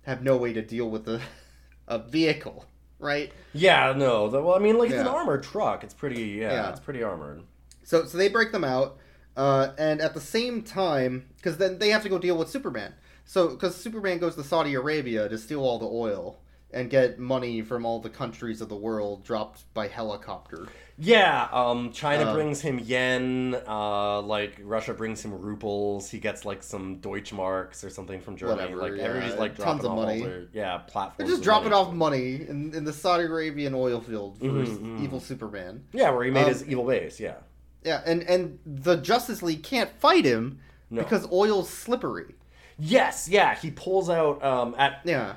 [0.03, 1.21] have no way to deal with a
[1.89, 2.65] a vehicle,
[2.99, 3.33] right?
[3.53, 4.29] Yeah, no.
[4.29, 5.83] The, well, I mean, like it's an armored truck.
[5.83, 6.23] It's pretty.
[6.23, 6.71] Yeah, Yeah.
[6.71, 7.43] it's pretty armored.
[7.83, 8.99] So so they break them out,
[9.37, 12.95] uh, and at the same time, because then they have to go deal with Superman.
[13.25, 16.39] So because Superman goes to Saudi Arabia to steal all the oil
[16.73, 20.67] and get money from all the countries of the world dropped by helicopter.
[20.99, 23.57] Yeah, um, China Um, brings him yen.
[23.67, 26.11] Uh, like Russia brings him rubles.
[26.11, 28.75] He gets like some Deutschmarks or something from Germany.
[28.75, 30.23] Whatever, like yeah, everybody's like tons dropping of money.
[30.23, 30.83] their yeah
[31.17, 31.83] They're just dropping money.
[31.83, 35.03] off money in, in the Saudi Arabian oil field for Mhm, mhm.
[35.03, 35.85] evil Superman.
[35.93, 37.19] Yeah, where he made Um, his evil base.
[37.19, 37.37] Yeah.
[37.83, 40.59] Yeah, and and the Justice League can't fight him
[40.91, 41.03] No.
[41.03, 42.35] because oil's slippery.
[42.79, 43.55] Yes, yeah.
[43.55, 45.37] He pulls out um at Yeah.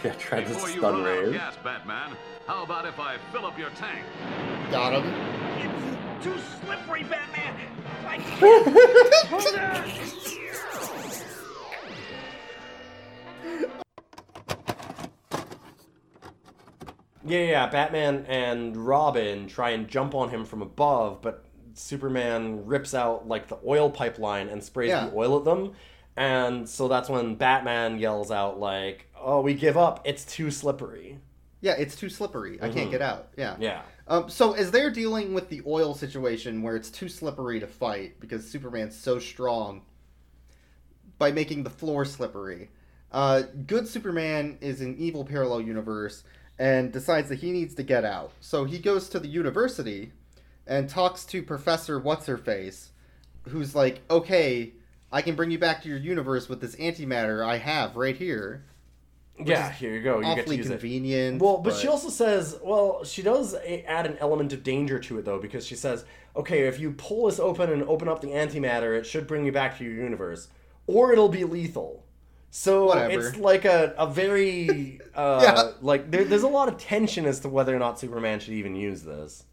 [0.04, 3.58] yeah trying to Before stun run out gas, Batman, how about if I fill up
[3.58, 4.04] your tank?
[4.70, 5.12] Got him.
[5.58, 7.54] It's too slippery, Batman.
[8.06, 9.80] I can't.
[17.24, 17.66] Yeah, yeah, yeah.
[17.68, 21.44] Batman and Robin try and jump on him from above, but
[21.74, 25.06] Superman rips out like the oil pipeline and sprays Yeah.
[25.06, 25.72] the oil at them.
[26.16, 30.00] And so that's when Batman yells out like, "Oh, we give up.
[30.04, 31.18] It's too slippery."
[31.60, 32.58] Yeah, it's too slippery.
[32.62, 32.92] I can't Mhm.
[32.92, 33.28] get out.
[33.36, 33.56] Yeah.
[33.60, 33.82] Yeah.
[34.08, 38.18] Um, so as they're dealing with the oil situation where it's too slippery to fight
[38.18, 39.82] because Superman's so strong
[41.18, 42.70] by making the floor slippery,
[43.12, 46.24] uh, good Superman is in evil parallel universe
[46.58, 48.32] and decides that he needs to get out.
[48.40, 50.12] So he goes to the university
[50.66, 52.90] and talks to Professor What's Her Face,
[53.48, 54.72] who's like, "Okay,
[55.12, 58.64] I can bring you back to your universe with this antimatter I have right here."
[59.40, 60.16] Which Yeah, is here you go.
[60.18, 60.70] You get to awfully use it.
[60.70, 61.40] convenient.
[61.42, 65.24] Well, but, she also says, well, she does add an element of danger to it
[65.24, 66.04] though, because she says,
[66.36, 69.52] okay, if you pull this open and open up the antimatter, it should bring you
[69.52, 70.48] back to your universe,
[70.86, 72.04] or it'll be lethal.
[72.52, 73.28] So Whatever.
[73.28, 75.70] it's like a, a very uh, Yeah.
[75.80, 78.74] like there, there's a lot of tension as to whether or not Superman should even
[78.74, 79.44] use this.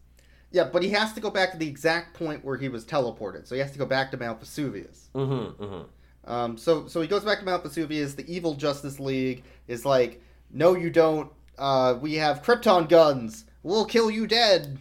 [0.50, 3.46] Yeah, but he has to go back to the exact point where he was teleported.
[3.46, 5.08] So he has to go back to Mount Vesuvius.
[5.14, 5.62] Mm-hmm.
[5.62, 5.82] mm-hmm.
[6.28, 8.14] Um, so so he goes back to Mount Vesuvius.
[8.14, 10.22] The evil Justice League is like,
[10.52, 11.32] no, you don't.
[11.58, 13.44] Uh, we have Krypton guns.
[13.64, 14.78] We'll kill you dead.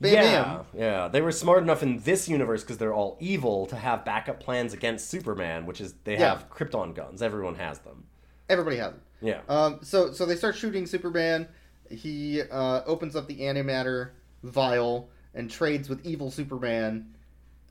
[0.00, 0.64] Bam, yeah, bam.
[0.76, 1.08] yeah.
[1.08, 4.72] They were smart enough in this universe because they're all evil to have backup plans
[4.74, 6.30] against Superman, which is they Yeah.
[6.30, 7.22] have Krypton guns.
[7.22, 8.04] Everyone has them.
[8.48, 9.00] Everybody has it.
[9.22, 9.40] Yeah.
[9.48, 11.46] Um, so so they start shooting Superman.
[11.88, 14.10] He uh, opens up the antimatter
[14.42, 17.14] vial and trades with evil Superman,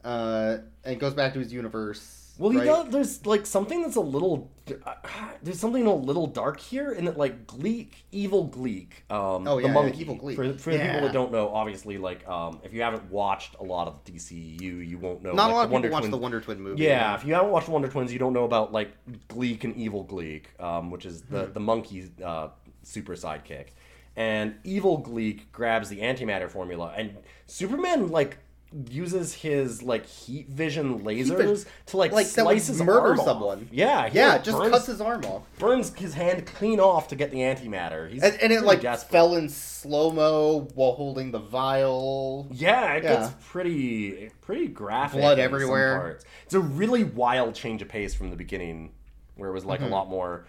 [0.05, 2.20] uh, and goes back to his universe.
[2.42, 2.66] Well, he right?
[2.66, 2.89] does.
[2.89, 4.52] There's like something that's a little.
[4.86, 4.94] Uh,
[5.44, 9.04] there's something a little dark here in that, like Gleek, evil Gleek.
[9.12, 10.02] Um, Oh, the yeah, yeah, monkey.
[10.02, 10.36] evil Gleek.
[10.36, 13.64] For, for the people that don't know, obviously, like um, if you haven't watched a
[13.64, 15.34] lot of DCU, you won't know.
[15.34, 16.84] Not like, a lot of the Wonder people watch the Wonder Twin movie.
[16.84, 18.92] Yeah, if you haven't watched Wonder Twins, you don't know about like
[19.30, 21.54] Gleek and Evil Gleek, um, which is the Hmm.
[21.54, 22.48] the monkey uh,
[22.82, 23.68] super sidekick.
[24.16, 27.16] And Evil Gleek grabs the antimatter formula, and
[27.46, 28.39] Superman like
[28.89, 31.65] uses his like heat vision lasers vision.
[31.88, 33.26] to like, Like, slice his murder arm off.
[33.26, 33.67] someone.
[33.72, 35.43] Yeah, Yeah, like, just burns- cuts his arm off.
[35.59, 38.09] burns his hand clean off to get the antimatter.
[38.09, 39.11] He's And, and it like desperate.
[39.11, 42.47] fell in slow mo while holding the vial.
[42.51, 43.13] Yeah, it Yeah.
[43.30, 45.19] gets pretty pretty graphic.
[45.19, 45.99] Blood everywhere.
[45.99, 46.26] parts.
[46.45, 48.93] It's a really wild change of pace from the beginning,
[49.36, 49.88] where it was like Mhm.
[49.88, 50.45] a lot more,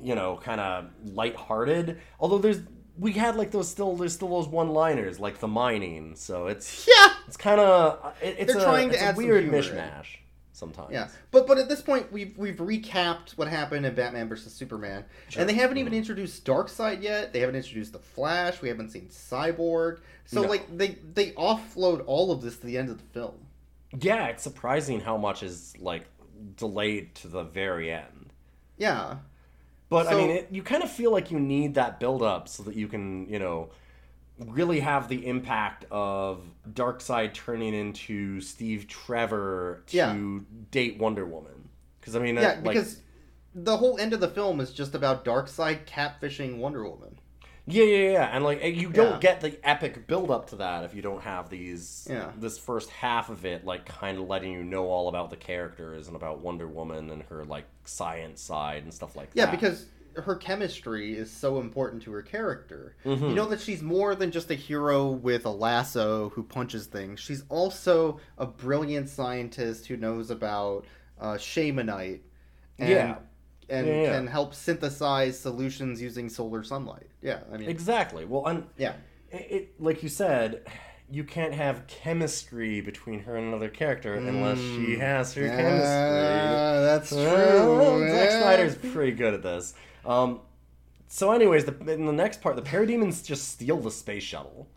[0.00, 1.98] you know, kind of lighthearted.
[2.20, 2.60] Although there's
[2.98, 6.16] we had like those still there's still those one liners like the mining.
[6.16, 9.58] So it's yeah, it's kind of it, it's They're a, trying to add weird humor
[9.58, 9.64] in.
[9.64, 10.06] mishmash
[10.52, 10.88] sometimes.
[10.90, 15.04] Yeah, but but at this point we've we've recapped what happened in Batman versus Superman,
[15.28, 15.40] Sure.
[15.40, 15.98] and they haven't even mm-hmm.
[15.98, 17.32] introduced Darkseid yet.
[17.32, 18.62] They haven't introduced the Flash.
[18.62, 19.98] We haven't seen Cyborg.
[20.24, 20.48] So No.
[20.48, 23.34] like they they offload all of this to the end of the film.
[24.00, 26.04] Yeah, it's surprising how much is like
[26.56, 28.32] delayed to the very end.
[28.78, 29.16] Yeah,
[29.88, 32.62] But I mean, it, you kind of feel like you need that build up so
[32.64, 33.70] that you can, you know,
[34.38, 40.16] really have the impact of Darkseid turning into Steve Trevor to Yeah.
[40.70, 41.68] date Wonder Woman.
[42.00, 43.00] Because I mean, yeah, uh, like, because
[43.54, 47.18] the whole end of the film is just about Darkseid catfishing Wonder Woman.
[47.66, 49.18] Yeah, yeah, yeah, and like you don't Yeah.
[49.18, 52.06] get the epic build up to that if you don't have these.
[52.08, 52.30] Yeah.
[52.38, 56.06] This first half of it, like, kind of letting you know all about the characters
[56.06, 59.52] and about Wonder Woman and her like science side and stuff like Yeah, that.
[59.52, 62.96] Yeah, because her chemistry is so important to her character.
[63.04, 63.28] Mhm.
[63.28, 67.20] You know that she's more than just a hero with a lasso who punches things.
[67.20, 70.86] She's also a brilliant scientist who knows about
[71.20, 72.20] uh, shamanite
[72.78, 73.16] and, Yeah.
[73.68, 74.12] And Yeah, yeah.
[74.18, 77.08] can help synthesize solutions using solar sunlight.
[77.22, 78.24] Yeah, I mean, Exactly.
[78.24, 78.94] Well, and yeah,
[79.30, 80.66] it, it like you said,
[81.10, 86.84] you can't have chemistry between her and another character unless she has her Yeah, chemistry.
[86.84, 88.08] that's Well, true.
[88.10, 88.40] Zack Yeah.
[88.40, 89.74] Snyder's pretty good at this.
[90.04, 90.40] Um,
[91.08, 94.68] so, anyways, the, in the next part, the Parademons just steal the space shuttle.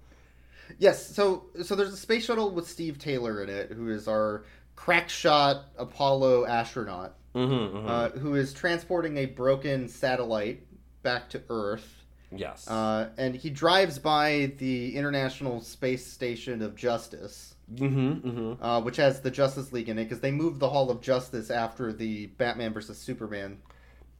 [0.78, 4.46] Yes, so so there's a space shuttle with Steve Taylor in it, who is our
[4.76, 10.66] crack shot Apollo astronaut, Mm-hmm, Uh, who is transporting a broken satellite
[11.04, 12.04] back to Earth.
[12.36, 12.68] yes.
[12.68, 18.64] Uh, and he drives by the International Space Station of Justice, mm-hmm, mm-hmm.
[18.64, 21.50] uh, which has the Justice League in it, because they moved the Hall of Justice
[21.52, 23.60] after the Batman versus Superman.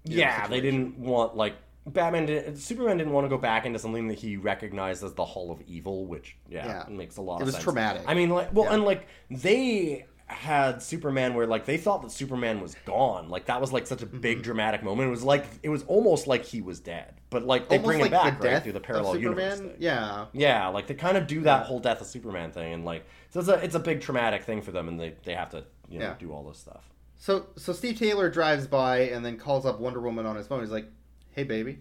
[0.06, 1.56] you know, Yeah, they didn't want like
[1.86, 2.26] Batman.
[2.28, 5.52] Did, Superman didn't want to go back into something that he recognized as the Hall
[5.52, 6.86] of Evil, which yeah, Yeah.
[6.90, 7.64] makes a lot It of was sense.
[7.64, 8.04] traumatic.
[8.08, 8.74] I mean, like, well, Yeah.
[8.76, 13.30] and like they had Superman where like they thought that Superman was gone.
[13.30, 15.08] Like that was like such a big dramatic moment.
[15.08, 18.00] It was like it was almost like he was dead, but like they Almost bring
[18.00, 19.60] like it back right through the parallel universe.
[19.60, 19.74] Thing.
[19.80, 20.26] Yeah.
[20.34, 23.40] Yeah, like they kind of do that whole death of Superman thing, and like so
[23.40, 26.00] it's a it's a big traumatic thing for them, and they they have to you
[26.00, 26.16] know Yeah.
[26.20, 26.88] do all this stuff.
[27.18, 30.62] So so Steve Taylor drives by and then calls up Wonder Woman on his phone.
[30.62, 30.88] He's like,
[31.32, 31.80] "Hey, baby,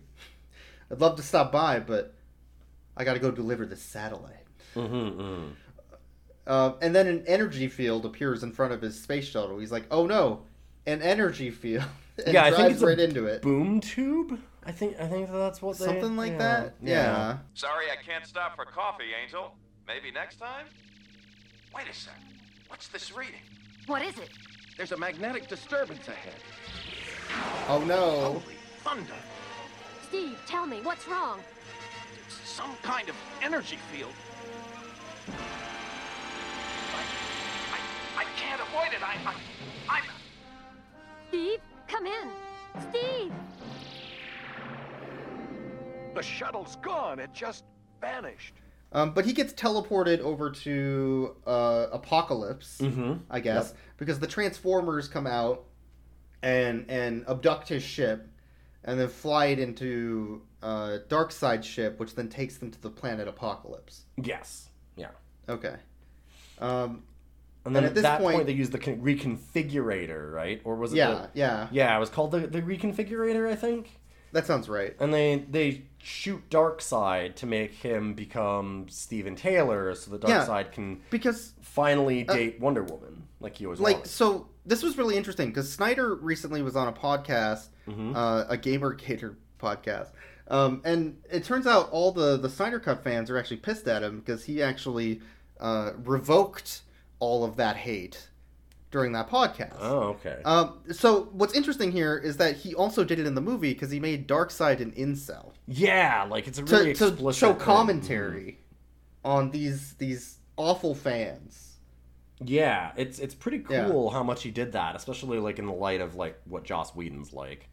[0.90, 2.14] I'd love to stop by, but
[2.96, 5.50] I got to go deliver this satellite." Mm-hmm, mm.
[6.48, 9.58] Uh, and then an energy field appears in front of his space shuttle.
[9.58, 10.40] He's like, "Oh no,
[10.86, 11.84] an energy field!"
[12.24, 13.42] and yeah, I drives think it's a right into it.
[13.42, 14.40] boom tube.
[14.64, 16.74] I think I think that's what they, Something like yeah, that.
[16.82, 17.38] Yeah.
[17.52, 19.54] Sorry, I can't stop for coffee, Angel.
[19.86, 20.66] Maybe next time?
[21.74, 22.14] Wait a sec.
[22.68, 23.40] What's this reading?
[23.86, 24.30] What is it?
[24.78, 26.34] There's a magnetic disturbance ahead.
[27.68, 28.40] Oh no.
[28.40, 29.12] Holy thunder.
[30.08, 31.40] Steve, tell me, what's wrong?
[32.26, 34.12] It's some kind of energy field.
[38.48, 39.02] Can't avoid it.
[39.02, 39.34] I,
[39.88, 40.02] I, I'm.
[41.28, 42.28] Steve, come in.
[42.88, 43.32] Steve!
[46.14, 47.18] The shuttle's gone.
[47.18, 47.64] It just
[48.00, 48.54] vanished.
[48.92, 53.20] Um, but he gets teleported over to uh, Apokolips, Mhm.
[53.30, 55.64] I guess, because the Transformers come out
[56.42, 58.26] and and abduct his ship,
[58.84, 63.28] and then fly it into uh, Darkseid's ship, which then takes them to the planet
[63.28, 64.04] Apokolips.
[64.16, 64.70] Yes.
[64.96, 65.10] Yeah.
[65.50, 65.74] Okay.
[66.60, 67.02] Um,
[67.68, 70.60] And then at at, this that point- point, they used the con- reconfigurator, right?
[70.64, 70.96] Or was it?
[70.96, 71.68] Yeah, the- yeah.
[71.70, 71.96] yeah.
[71.96, 73.98] It was called the the reconfigurator, I think.
[74.32, 74.94] that sounds right.
[75.00, 80.72] And they they shoot Darkseid to make him become Steven Taylor, so that Yeah, Side
[80.72, 84.10] can because finally uh, date Wonder Woman like he always like wanted.
[84.10, 88.14] so this was really interesting because Snyder recently was on a podcast, Mhm.
[88.16, 90.10] uh, a Gamer Gator podcast,
[90.48, 94.02] um, and it turns out all the the Snyder Cut fans are actually pissed at
[94.02, 95.20] him because he actually
[95.60, 96.82] uh, revoked
[97.20, 98.28] all of that hate
[98.90, 99.76] during that podcast.
[99.80, 100.38] Oh, okay.
[100.44, 103.90] Um, so what's interesting here is that he also did it in the movie because
[103.90, 107.60] he made Darkseid an incel yeah, like it's a really to, to explicit show thing.
[107.60, 108.58] commentary
[109.24, 111.64] on these these awful fans.
[112.42, 113.88] Yeah, it's it's pretty Yeah.
[113.88, 116.94] cool how much he did that, especially like in the light of like what Joss
[116.94, 117.68] Whedon's like.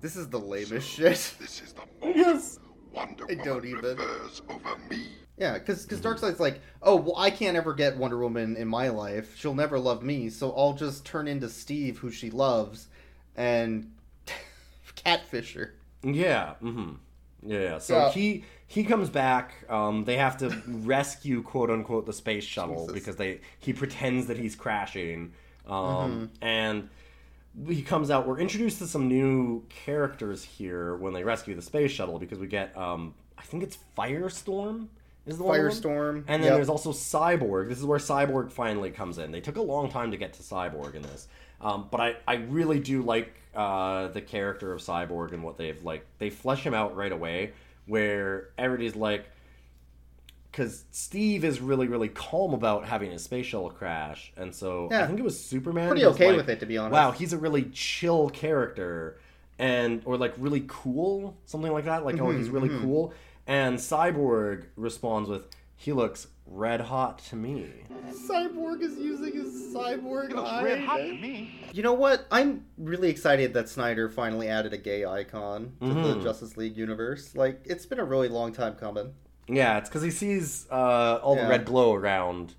[0.00, 1.34] This is the lamest shit.
[1.40, 1.82] This is the
[2.16, 2.58] Yes.
[2.92, 3.96] Wonder I don't Woman even.
[3.96, 5.08] prefers over me.
[5.36, 8.88] Yeah, because because Darkseid's like, oh well, I can't ever get Wonder Woman in my
[8.88, 9.36] life.
[9.36, 12.86] She'll never love me, so I'll just turn into Steve, who she loves,
[13.36, 13.90] and
[14.96, 15.74] catfish her.
[16.02, 16.54] Yeah.
[16.62, 16.92] Mm-hmm.
[17.46, 17.78] Yeah.
[17.78, 18.10] So Yeah.
[18.10, 19.54] he he comes back.
[19.68, 22.92] Um, they have to rescue quote unquote the space shuttle Jesus.
[22.94, 25.32] because they he pretends that he's crashing.
[25.66, 26.24] Um, Mm-hmm.
[26.44, 26.88] and
[27.68, 28.26] he comes out.
[28.26, 32.46] We're introduced to some new characters here when they rescue the space shuttle because we
[32.46, 34.88] get um, I think it's Firestorm.
[35.26, 35.58] Is the one?
[35.58, 36.54] Firestorm, And then yep.
[36.54, 37.68] there's also Cyborg.
[37.68, 39.32] This is where Cyborg finally comes in.
[39.32, 41.28] They took a long time to get to Cyborg in this,
[41.60, 45.82] um, but I, I really do like uh, the character of Cyborg and what they've
[45.82, 46.06] like.
[46.18, 47.52] They flesh him out right away,
[47.86, 49.26] where everybody's like,
[50.50, 55.04] because Steve is really really calm about having his space shuttle crash, and so yeah.
[55.04, 55.88] I think it was Superman.
[55.88, 56.92] Pretty okay like, with it, to be honest.
[56.92, 59.18] Wow, he's a really chill character,
[59.58, 62.04] and or like really cool, something like that.
[62.04, 62.82] Like oh, he's really mhm.
[62.82, 63.14] cool.
[63.46, 67.68] And Cyborg responds with, "He looks red hot to me."
[68.28, 70.62] Cyborg is using his cyborg It looks eye.
[70.64, 71.50] red hot to me.
[71.72, 72.26] You know what?
[72.30, 76.22] I'm really excited that Snyder finally added a gay icon to the Mhm.
[76.22, 77.34] Justice League universe.
[77.34, 79.14] Like, it's been a really long time coming.
[79.46, 81.44] Yeah, it's because he sees uh, all Yeah.
[81.44, 82.54] the red glow around.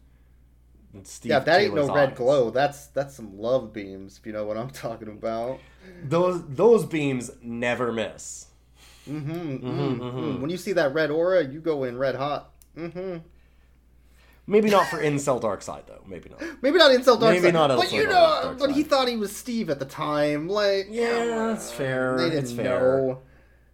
[1.04, 2.50] Steve yeah, that ain't no Taylor's red glow.
[2.52, 5.60] That's that's some love beams, if you know what I'm talking about.
[6.04, 8.48] Those those beams never miss.
[9.08, 10.02] Mm-hmm, Mhm, mm-hmm.
[10.02, 10.40] mhm.
[10.42, 12.52] When you see that red aura, you go in red hot.
[12.78, 13.18] Mm-hmm.
[14.48, 16.04] Maybe not for Incel Darkseid though.
[16.08, 16.42] Maybe not.
[16.62, 19.36] Maybe not Incel Dark Maybe Side, not but you know, but he thought he was
[19.36, 20.48] Steve at the time.
[20.48, 22.18] Like, Yeah, that's fair.
[22.18, 22.66] They didn't fair.
[22.80, 23.22] know.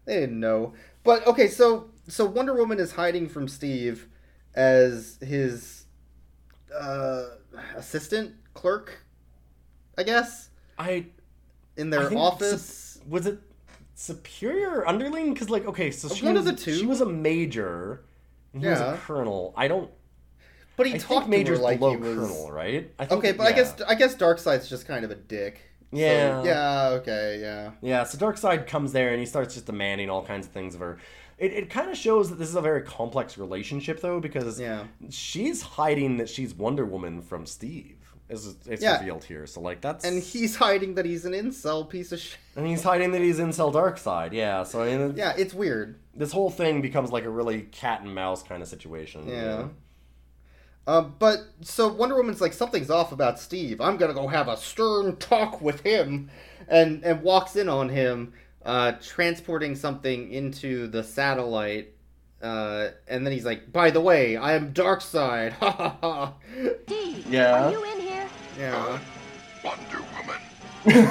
[0.06, 0.74] They didn't know.
[1.04, 4.08] But okay, so so Wonder Woman is hiding from Steve
[4.56, 5.86] as his
[6.74, 7.24] uh,
[7.76, 9.04] assistant clerk,
[9.98, 11.08] I guess, I
[11.76, 13.00] in their office.
[13.08, 13.40] was it
[14.02, 15.34] superior or underling?
[15.34, 16.78] Because like okay, so she One was of the two.
[16.78, 18.04] She was a major.
[18.54, 18.94] And he was Yeah.
[18.96, 19.54] a colonel.
[19.56, 19.90] I don't.
[20.78, 22.16] but he I talked think to major's her like below he was.
[22.18, 22.92] colonel, right?
[23.00, 23.56] I think, Okay, but I yeah.
[23.56, 25.62] guess I guess Darkseid's just kind of a dick.
[25.94, 26.44] So, Yeah.
[26.44, 26.88] yeah.
[27.00, 27.40] Okay.
[27.42, 27.72] Yeah.
[27.82, 30.80] Yeah, so Darkseid comes there and he starts just demanding all kinds of things of
[30.82, 30.98] her.
[31.38, 34.86] It, it kind of shows that this is a very complex relationship, though, because Yeah.
[35.10, 37.98] she's hiding that she's Wonder Woman from Steve.
[38.32, 38.98] Is it's Yeah.
[39.00, 42.38] revealed here, so like that's And he's hiding that he's an incel piece of shit.
[42.56, 44.32] and he's hiding that he's Incel Darkseid.
[44.32, 46.00] Yeah, so I mean, Yeah, it's weird.
[46.16, 49.28] this whole thing becomes like a really cat and mouse kind of situation.
[49.28, 49.44] you Yeah.
[49.44, 49.70] know?
[50.88, 53.80] Um, but so Wonder Woman's like something's off about Steve.
[53.82, 56.30] I'm gonna go have a stern talk with him,
[56.68, 58.34] and and walks in on him,
[58.66, 61.94] uh, transporting something into the satellite.
[62.42, 66.34] Uh, and then he's like, "By the way, I am Darkseid." Ha ha ha.
[66.86, 67.68] Steve, Yeah.
[67.68, 68.11] are you in here?
[68.58, 69.00] Yeah.
[69.64, 71.08] Wonder Woman.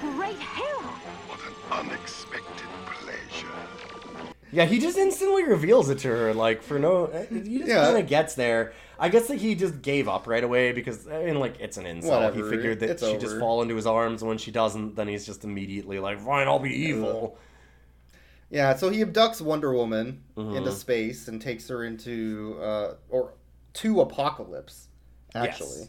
[0.00, 0.80] Great hell!
[1.28, 4.26] What an unexpected pleasure.
[4.52, 7.06] Yeah, he just instantly reveals it to her, like for no.
[7.30, 7.84] He just Yeah.
[7.86, 8.72] kind of gets there.
[8.98, 11.84] I guess that he just gave up right away because, I mean, like it's an
[11.86, 12.22] insult.
[12.22, 14.22] Whatever, He figured that it's she'd just fall into his arms.
[14.24, 17.36] When she doesn't, then he's just immediately like, "Fine, I'll be evil."
[18.50, 18.74] Yeah.
[18.76, 20.56] So he abducts Wonder Woman Mhm.
[20.56, 23.32] into space and takes her into uh, or
[23.76, 24.86] to Apokolips,
[25.34, 25.78] actually.
[25.80, 25.88] Yes.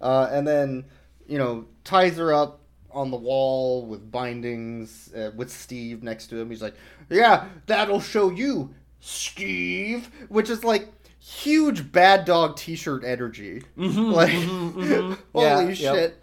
[0.00, 0.84] Uh, and then
[1.26, 2.60] you know ties her up
[2.90, 6.50] on the wall with bindings uh, with Steve next to him.
[6.50, 6.74] He's like,
[7.10, 13.62] "Yeah, that'll show you, Steve," which is like huge bad dog T-shirt energy.
[13.76, 15.18] Mhm, like, mhm, mhm.
[15.34, 15.74] holy Yeah, yep.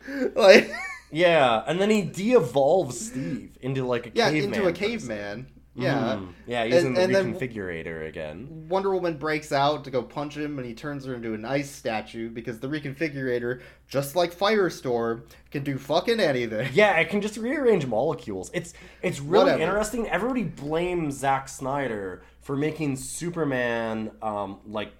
[0.05, 0.35] shit!
[0.35, 0.71] Like,
[1.11, 4.53] Yeah, and then he de-evolves Steve into like a Yeah, caveman.
[4.53, 4.75] into a person.
[4.89, 5.47] caveman.
[5.75, 6.17] Yeah.
[6.19, 6.27] Mhm.
[6.45, 8.67] Yeah, he's in And- the and reconfigurator again.
[8.69, 11.71] Wonder Woman breaks out to go punch him, and he turns her into an ice
[11.71, 16.69] statue because the reconfigurator, just like Firestorm, can do fucking anything.
[16.73, 18.51] Yeah, it can just rearrange molecules.
[18.53, 19.63] It's it's really Whatever.
[19.63, 20.07] interesting.
[20.09, 24.91] Everybody blames Zack Snyder for making Superman um, like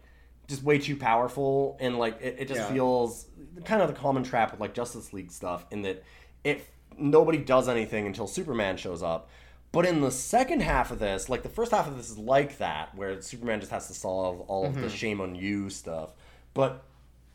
[0.47, 2.71] just way too powerful, and like it, it just Yeah.
[2.74, 3.28] feels
[3.63, 6.03] kind of the common trap with like Justice League stuff in that
[6.43, 6.67] if
[6.97, 9.30] nobody does anything until Superman shows up.
[9.74, 12.59] But in the second half of this, like the first half of this is like
[12.59, 14.91] that, where Superman just has to solve all of the Mhm.
[14.95, 16.13] shame on you stuff.
[16.53, 16.84] But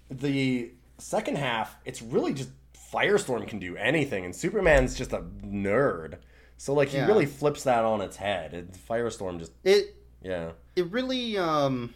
[0.08, 2.50] the second half, it's really just
[2.92, 6.18] Firestorm can do anything, and Superman's just a nerd.
[6.56, 7.06] So like he Yeah.
[7.06, 8.54] really flips that on its head.
[8.54, 10.52] And Firestorm just It yeah.
[10.76, 11.92] it really um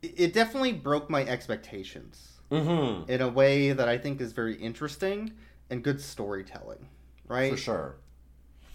[0.00, 3.08] it it definitely broke my expectations Mhm.
[3.08, 5.32] in a way that I think is very interesting
[5.70, 6.88] and good storytelling,
[7.28, 7.52] right?
[7.52, 7.96] For sure.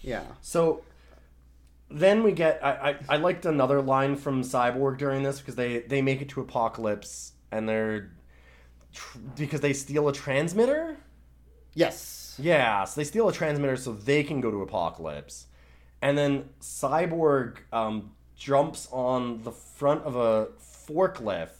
[0.00, 0.24] Yeah.
[0.40, 0.82] So
[1.90, 2.70] then we get I,
[3.08, 6.44] I, I liked another line from Cyborg during this because they they make it to
[6.44, 8.10] Apokolips and they're
[8.92, 10.96] tr- because they steal a transmitter.
[11.74, 12.36] Yes.
[12.40, 15.46] Yeah, so they steal a transmitter so they can go to Apokolips,
[16.00, 20.48] and then Cyborg um, jumps on the front of a
[20.86, 21.50] forklift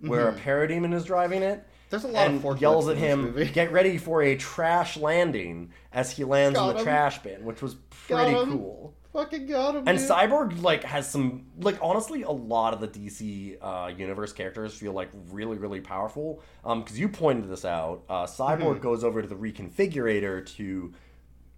[0.00, 0.36] where Mhm.
[0.36, 1.64] a parademon is driving it.
[1.90, 3.44] There's a lot of and forklifts yells at him, movie.
[3.46, 6.84] "Get ready for a trash landing!" As he lands Got in the him.
[6.84, 7.76] trash bin, which was
[8.06, 8.94] pretty cool.
[9.12, 9.84] Fucking got him.
[9.88, 10.08] And dude.
[10.08, 14.92] Cyborg like has some like honestly a lot of the DC uh, universe characters feel
[14.92, 16.42] like really really powerful.
[16.64, 18.02] Um, because you pointed this out.
[18.10, 18.80] Uh, Cyborg Mhm.
[18.82, 20.92] goes over to the reconfigurator to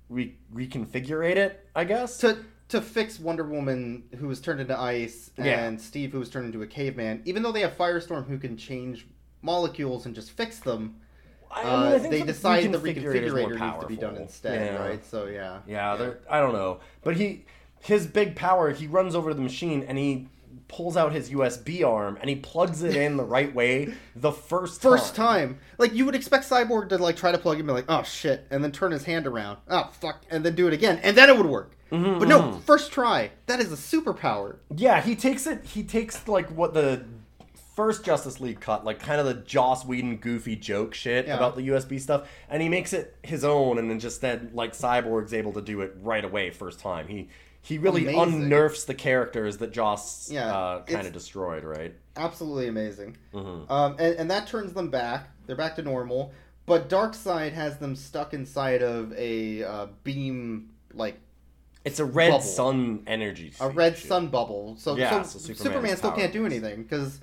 [0.08, 1.66] re- reconfigurate it.
[1.74, 5.76] I guess to to fix Wonder Woman who was turned into ice and Yeah.
[5.78, 9.06] Steve who was turned into a caveman, even though they have Firestorm who can change
[9.42, 10.96] molecules and just fix them.
[11.50, 14.86] I uh, mean, I think they decide the reconfigurator needs to be done instead, Yeah.
[14.86, 15.04] right?
[15.04, 17.44] So yeah, Yeah, they're I don't know, but he
[17.80, 18.70] his big power.
[18.72, 20.28] He runs over to the machine and he
[20.66, 24.82] pulls out his USB arm and he plugs it in the right way the first
[24.82, 25.54] First time.
[25.54, 27.86] time, like you would expect Cyborg to like try to plug in, and be like,
[27.88, 31.00] oh shit, and then turn his hand around, oh fuck, and then do it again,
[31.02, 31.72] and then it would work.
[31.90, 32.60] Mhm, But no, mhm.
[32.64, 33.30] first try.
[33.46, 34.56] That is a superpower.
[34.76, 35.64] Yeah, he takes it.
[35.64, 37.04] He takes like what the
[37.78, 41.36] first Justice League cut, like kind of the Joss Whedon goofy joke shit Yeah.
[41.36, 44.72] about the USB stuff, and he makes it his own, and then just then like
[44.72, 47.06] Cyborg's able to do it right away first time.
[47.06, 47.28] He
[47.62, 48.50] he really Amazing.
[48.50, 51.94] unnerfs the characters that Joss Yeah, uh, kind of destroyed, right?
[52.16, 53.16] Absolutely amazing.
[53.32, 53.70] Mhm.
[53.70, 55.28] Um, and, and that turns them back.
[55.46, 56.32] They're back to normal.
[56.66, 61.20] But Darkseid has them stuck inside of a uh, beam, like
[61.84, 62.42] It's a red bubble.
[62.42, 63.52] sun energy.
[63.60, 64.74] a red sun bubble.
[64.78, 67.20] So, Yeah, so, so Superman's Superman still can't do anything because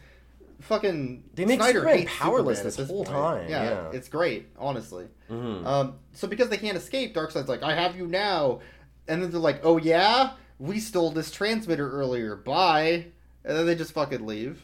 [0.66, 3.09] fucking They make Snyder Superman powerless Superman this whole point.
[3.18, 3.89] time, yeah.
[3.93, 5.07] it's great, honestly.
[5.30, 5.66] Mhm.
[5.66, 8.59] Um, so because they can't escape, Darkseid's like, "I have you now,"
[9.07, 12.36] and then they're like, "Oh yeah, we stole this transmitter earlier.
[12.36, 13.07] Bye,"
[13.43, 14.61] and then they just fucking leave.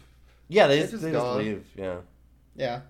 [0.47, 1.65] Yeah, they just, just they just leave.
[1.75, 1.97] Yeah.
[2.55, 2.81] Yeah.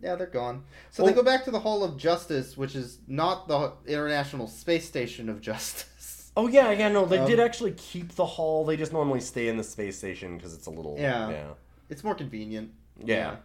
[0.00, 0.64] Yeah, they're gone.
[0.90, 4.48] So Well- they go back to the Hall of Justice, which is not the International
[4.48, 5.88] Space Station of Justice.
[6.34, 6.88] Oh yeah, yeah.
[6.88, 8.64] No, they Um, did actually keep the hall.
[8.64, 10.96] They just normally stay in the space station because it's a little.
[10.98, 11.28] Yeah.
[11.28, 11.44] Yeah.
[11.92, 12.72] It's more convenient.
[13.04, 13.36] Yeah.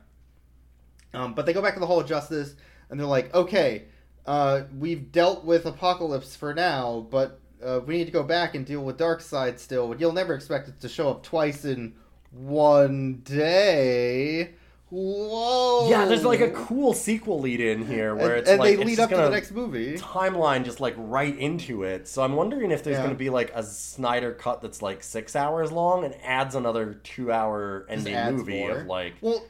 [1.14, 2.56] Um, but they go back to the Hall of Justice,
[2.90, 3.84] and they're like, okay,
[4.26, 8.66] uh, we've dealt with Apokolips for now, but uh, we need to go back and
[8.66, 9.94] deal with Darkseid still.
[10.00, 11.94] You'll never expect it to show up twice in
[12.32, 14.54] one day.
[14.90, 15.90] Whoa!
[15.90, 18.82] Yeah, there's like a cool sequel lead in here where And- it's and like they
[18.82, 19.98] it's lead up to the gonna next movie.
[19.98, 22.08] Timeline just like right into it.
[22.08, 23.02] So I'm wondering if there's Yeah.
[23.04, 26.94] going to be like a Snyder cut that's like six hours long and adds another
[27.04, 28.72] two hour ending movie more.
[28.78, 29.44] of like Well,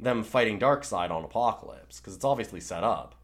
[0.00, 3.14] them fighting Darkseid on Apokolips because it's obviously set up.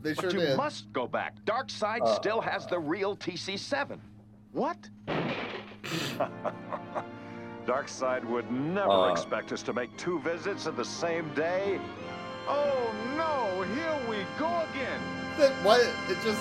[0.00, 0.56] they sure but you did.
[0.56, 1.34] must go back.
[1.44, 2.14] Darkseid Uh.
[2.14, 3.98] still has the real TC7.
[4.52, 4.78] What?
[7.66, 9.12] Darkseid would never Uh.
[9.12, 11.80] expect us to make two visits in the same day.
[12.48, 15.00] Oh no, here we go again.
[15.38, 15.80] That what?
[16.08, 16.40] It just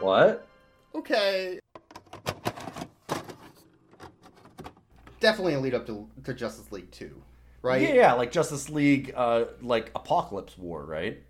[0.00, 0.46] What?
[0.94, 1.58] okay.
[5.18, 7.20] Definitely a lead up to, to Justice League Two,
[7.62, 7.80] right?
[7.82, 11.22] Yeah, yeah, like Justice League, uh, like Apokolips War, right?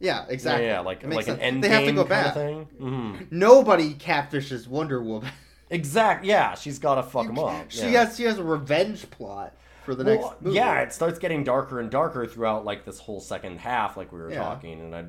[0.00, 0.66] Yeah, exactly.
[0.66, 1.42] Yeah, yeah, like It makes like an sense.
[1.42, 2.26] end They have to go kind back.
[2.28, 2.68] of thing.
[2.80, 3.32] Mhm.
[3.32, 5.30] Nobody catfishes Wonder Woman.
[5.74, 6.24] Exact.
[6.24, 7.70] Yeah, she's got to fuck him up.
[7.70, 8.04] She yeah.
[8.04, 9.54] has she has a revenge plot
[9.84, 10.56] for the Well, next movie.
[10.56, 14.18] Yeah, it starts getting darker and darker throughout like this whole second half, like we
[14.20, 14.38] were Yeah.
[14.38, 15.04] talking, and I,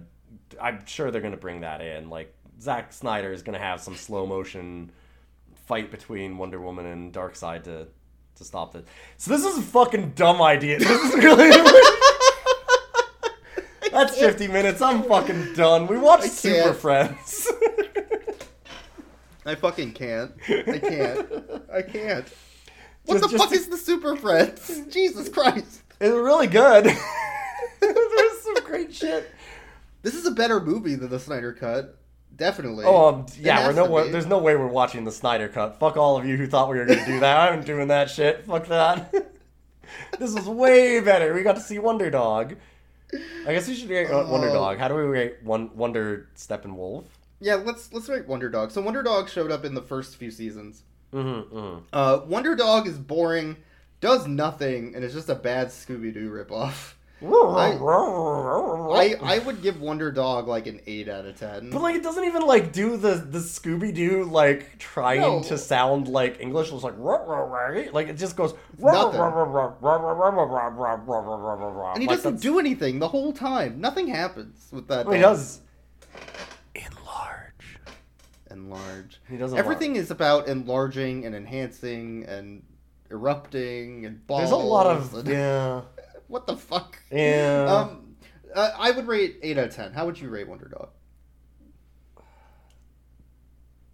[0.62, 2.10] I'm sure they're gonna bring that in.
[2.10, 4.92] Like Zack Snyder is gonna have some slow motion
[5.68, 7.88] fight between Wonder Woman and Darkseid to
[8.36, 8.84] to stop this.
[9.18, 10.80] So this is a fucking dumb idea.
[10.80, 11.52] This is really
[13.92, 14.82] That's 50 minutes.
[14.82, 15.88] I'm fucking done.
[15.88, 16.74] We watched Super.
[16.74, 17.48] Friends.
[19.46, 20.32] I fucking can't.
[20.50, 21.28] I can't.
[21.74, 22.28] I can't.
[23.06, 24.82] What Just- the fuck to- is the Super Friends?
[24.90, 25.84] Jesus Christ.
[26.02, 26.86] It's really good.
[27.80, 29.30] There's some great shit.
[30.02, 32.00] This is a better movie than the Snyder Cut.
[32.36, 32.86] Definitely.
[32.86, 35.80] Oh, um, yeah, we're no way, there's no way we're watching the Snyder Cut.
[35.80, 37.54] Fuck all of you who thought we were gonna do that.
[37.54, 38.44] I'm doing that shit.
[38.48, 39.14] Fuck that.
[40.20, 41.34] this was way better.
[41.36, 42.56] We got to see Wonder Dog.
[43.48, 44.54] I guess we should rate uh, Wonder Oh.
[44.54, 44.80] Dog.
[44.80, 47.06] How do we rate one Wonder Steppenwolf?
[47.40, 48.72] Yeah, let's let's rate Wonder Dog.
[48.72, 50.84] So Wonder Dog showed up in the first few seasons.
[51.14, 51.80] Mm-hmm, mm-hmm.
[51.94, 53.58] Uh, Wonder Dog is boring,
[54.02, 56.94] does nothing, and is just a bad Scooby Doo ripoff.
[58.94, 61.70] I, I I would give Wonder Dog like an eight out of ten.
[61.70, 65.42] But like, it doesn't even like do the the Scooby Doo like trying No.
[65.44, 66.72] to sound like English.
[66.74, 66.96] It's like
[67.94, 69.20] like it just goes nothing.
[71.94, 73.80] and he doesn't do anything the whole time.
[73.80, 75.06] Nothing happens with that.
[75.06, 75.62] Well, he does.
[78.56, 79.22] Enlarge.
[79.30, 82.64] He does Everything is about enlarging and enhancing and
[83.12, 84.42] erupting and balls.
[84.42, 85.82] There's a lot of yeah.
[86.28, 87.00] what the fuck?
[87.12, 87.66] Yeah.
[87.68, 88.16] Um,
[88.54, 89.94] uh, I would rate eight out of ten.
[89.94, 90.90] How would you rate Wonder Dog?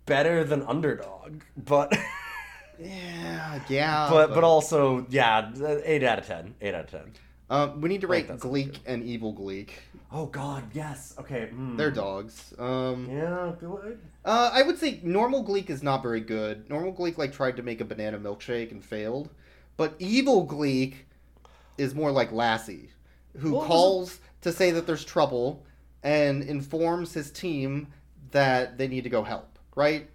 [0.05, 1.93] better than Underdog, but
[2.79, 4.07] Yeah, yeah.
[4.09, 5.51] but but also yeah,
[5.85, 6.55] eight out of ten.
[6.61, 7.13] Eight out of ten.
[7.51, 9.71] Um, we need to rate Gleek and Evil Gleek.
[10.09, 11.13] Oh God, yes.
[11.19, 11.49] Okay.
[11.53, 11.75] mm.
[11.75, 12.53] They're dogs.
[12.57, 13.51] Um, Yeah.
[13.59, 13.99] good.
[14.23, 16.69] uh, I would say normal Gleek is not very good.
[16.69, 19.29] Normal Gleek like tried to make a banana milkshake and failed,
[19.75, 21.05] but Evil Gleek
[21.77, 22.89] is more like Lassie,
[23.37, 25.65] who Well, it was a- calls to say that there's trouble
[26.03, 27.87] and informs his team
[28.31, 29.59] that they need to go help.
[29.75, 30.09] Right?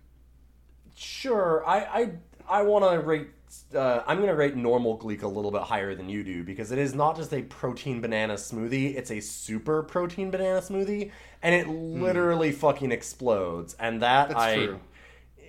[0.96, 1.62] Sure.
[1.66, 2.10] I I
[2.48, 3.28] I want to rate.
[3.74, 6.78] Uh, I'm gonna rate normal Gleek a little bit higher than you do because it
[6.78, 11.10] is not just a protein banana smoothie; it's a super protein banana smoothie,
[11.42, 13.74] and it literally fucking explodes.
[13.78, 14.32] And that Hmm.
[14.34, 14.80] That's I true.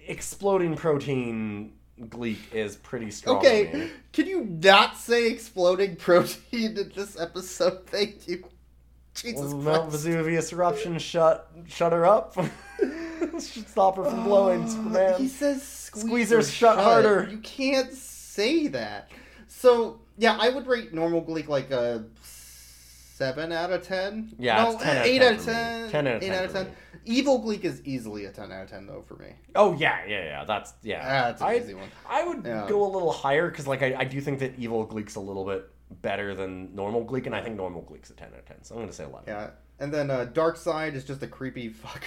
[0.08, 3.38] exploding protein Gleek is pretty strong.
[3.38, 7.88] Okay, can you not say exploding protein in this episode?
[7.88, 8.44] Thank you.
[9.16, 12.36] Jesus Well, Mount Vesuvius eruption shut shut her up.
[13.40, 15.16] Should stop her from blowing, Superman.
[15.20, 15.64] He says
[16.00, 17.28] Squeeze squeeze her her shut harder.
[17.30, 19.10] You can't say that.
[19.48, 24.34] So yeah, I would rate normal Gleek like a seven out of ten.
[24.38, 25.56] Yeah, no, it's 10 out of eight 10 out of for me.
[25.56, 25.90] ten.
[25.90, 26.72] 10 out of Eight 10 out of ten.
[27.06, 29.28] Evil Gleek is easily a ten out of ten though for me.
[29.56, 30.44] Oh yeah, yeah, yeah.
[30.46, 31.04] That's yeah.
[31.30, 31.90] That's an I, easy one.
[32.08, 32.66] I would Yeah.
[32.68, 35.46] go a little higher because like I, I do think that evil Gleek's a little
[35.46, 35.70] bit
[36.02, 38.62] better than normal Gleek, and I think normal Gleek's a ten out of ten.
[38.64, 39.24] So I'm gonna say eleven.
[39.28, 42.04] Yeah, and then uh, Darkseid is just a creepy fucker.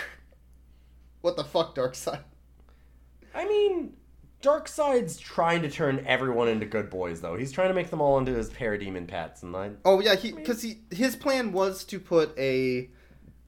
[1.22, 2.20] What the fuck, Darkseid?
[3.34, 3.94] I mean,
[4.42, 7.36] Darkseid's trying to turn everyone into good boys, though.
[7.36, 10.32] He's trying to make them all into his parademon pets, and I Oh yeah, he
[10.32, 12.88] because he his plan was to put a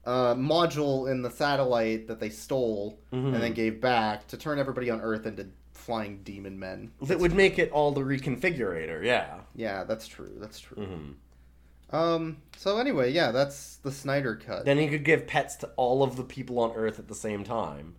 [0.05, 3.33] uh, module in the satellite that they stole Mhm.
[3.33, 6.91] and then gave back to turn everybody on Earth into flying demon men.
[7.01, 9.03] that would make it all the reconfigurator.
[9.03, 9.39] Yeah.
[9.55, 10.31] Yeah, that's true.
[10.39, 10.77] That's true.
[10.77, 11.95] Mhm.
[11.95, 12.37] Um.
[12.57, 14.65] So anyway, yeah, that's the Snyder cut.
[14.65, 17.43] Then he could give pets to all of the people on Earth at the same
[17.43, 17.95] time.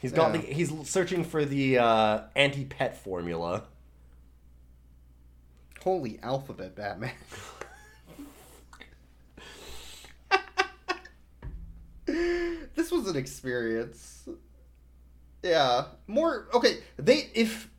[0.00, 0.40] He's got Yeah.
[0.40, 3.64] the he's searching for the uh, anti-pet formula.
[5.82, 7.12] Holy alphabet, Batman.
[12.06, 14.28] this was an experience.
[15.42, 16.78] Yeah, more okay.
[16.98, 17.70] They if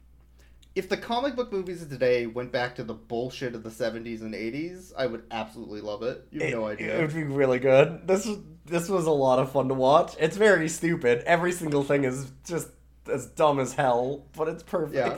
[0.75, 4.21] if the comic book movies of today went back to the bullshit of the seventies
[4.21, 6.25] and eighties, I would absolutely love it.
[6.31, 6.97] You have no idea.
[6.97, 8.07] It would be really good.
[8.07, 10.15] This was this was a lot of fun to watch.
[10.19, 11.23] It's very stupid.
[11.25, 12.69] Every single thing is just
[13.11, 14.95] as dumb as hell, but it's perfect.
[14.95, 15.17] Yeah.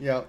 [0.00, 0.22] Yeah.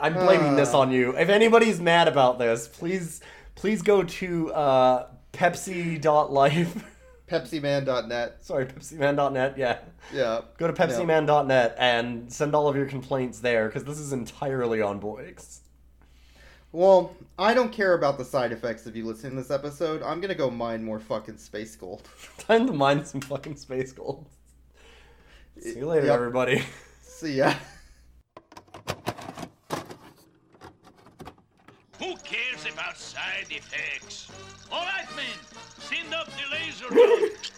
[0.00, 0.80] I'm blaming this Uh.
[0.80, 1.16] on you.
[1.16, 3.20] If anybody's mad about this, please
[3.54, 6.84] please go to uh, Pepsi.life.
[7.28, 8.38] PepsiMan.net.
[8.44, 9.58] Sorry, PepsiMan.net.
[9.58, 9.78] Yeah.
[10.12, 10.40] Yeah.
[10.56, 14.98] Go to PepsiMan.net and send all of your complaints there because this is entirely on
[14.98, 15.34] Boix.
[16.72, 20.02] Well, I don't care about the side effects of you listening to this episode.
[20.02, 22.02] I'm gonna go mine more fucking space gold.
[22.38, 24.26] Time to mine some fucking space gold.
[25.60, 26.14] See you later, Yep.
[26.14, 26.62] everybody.
[27.02, 27.54] See ya.
[31.98, 34.30] Who cares about side effects?
[34.70, 35.26] All right, men,
[35.78, 37.57] send up the laser dog.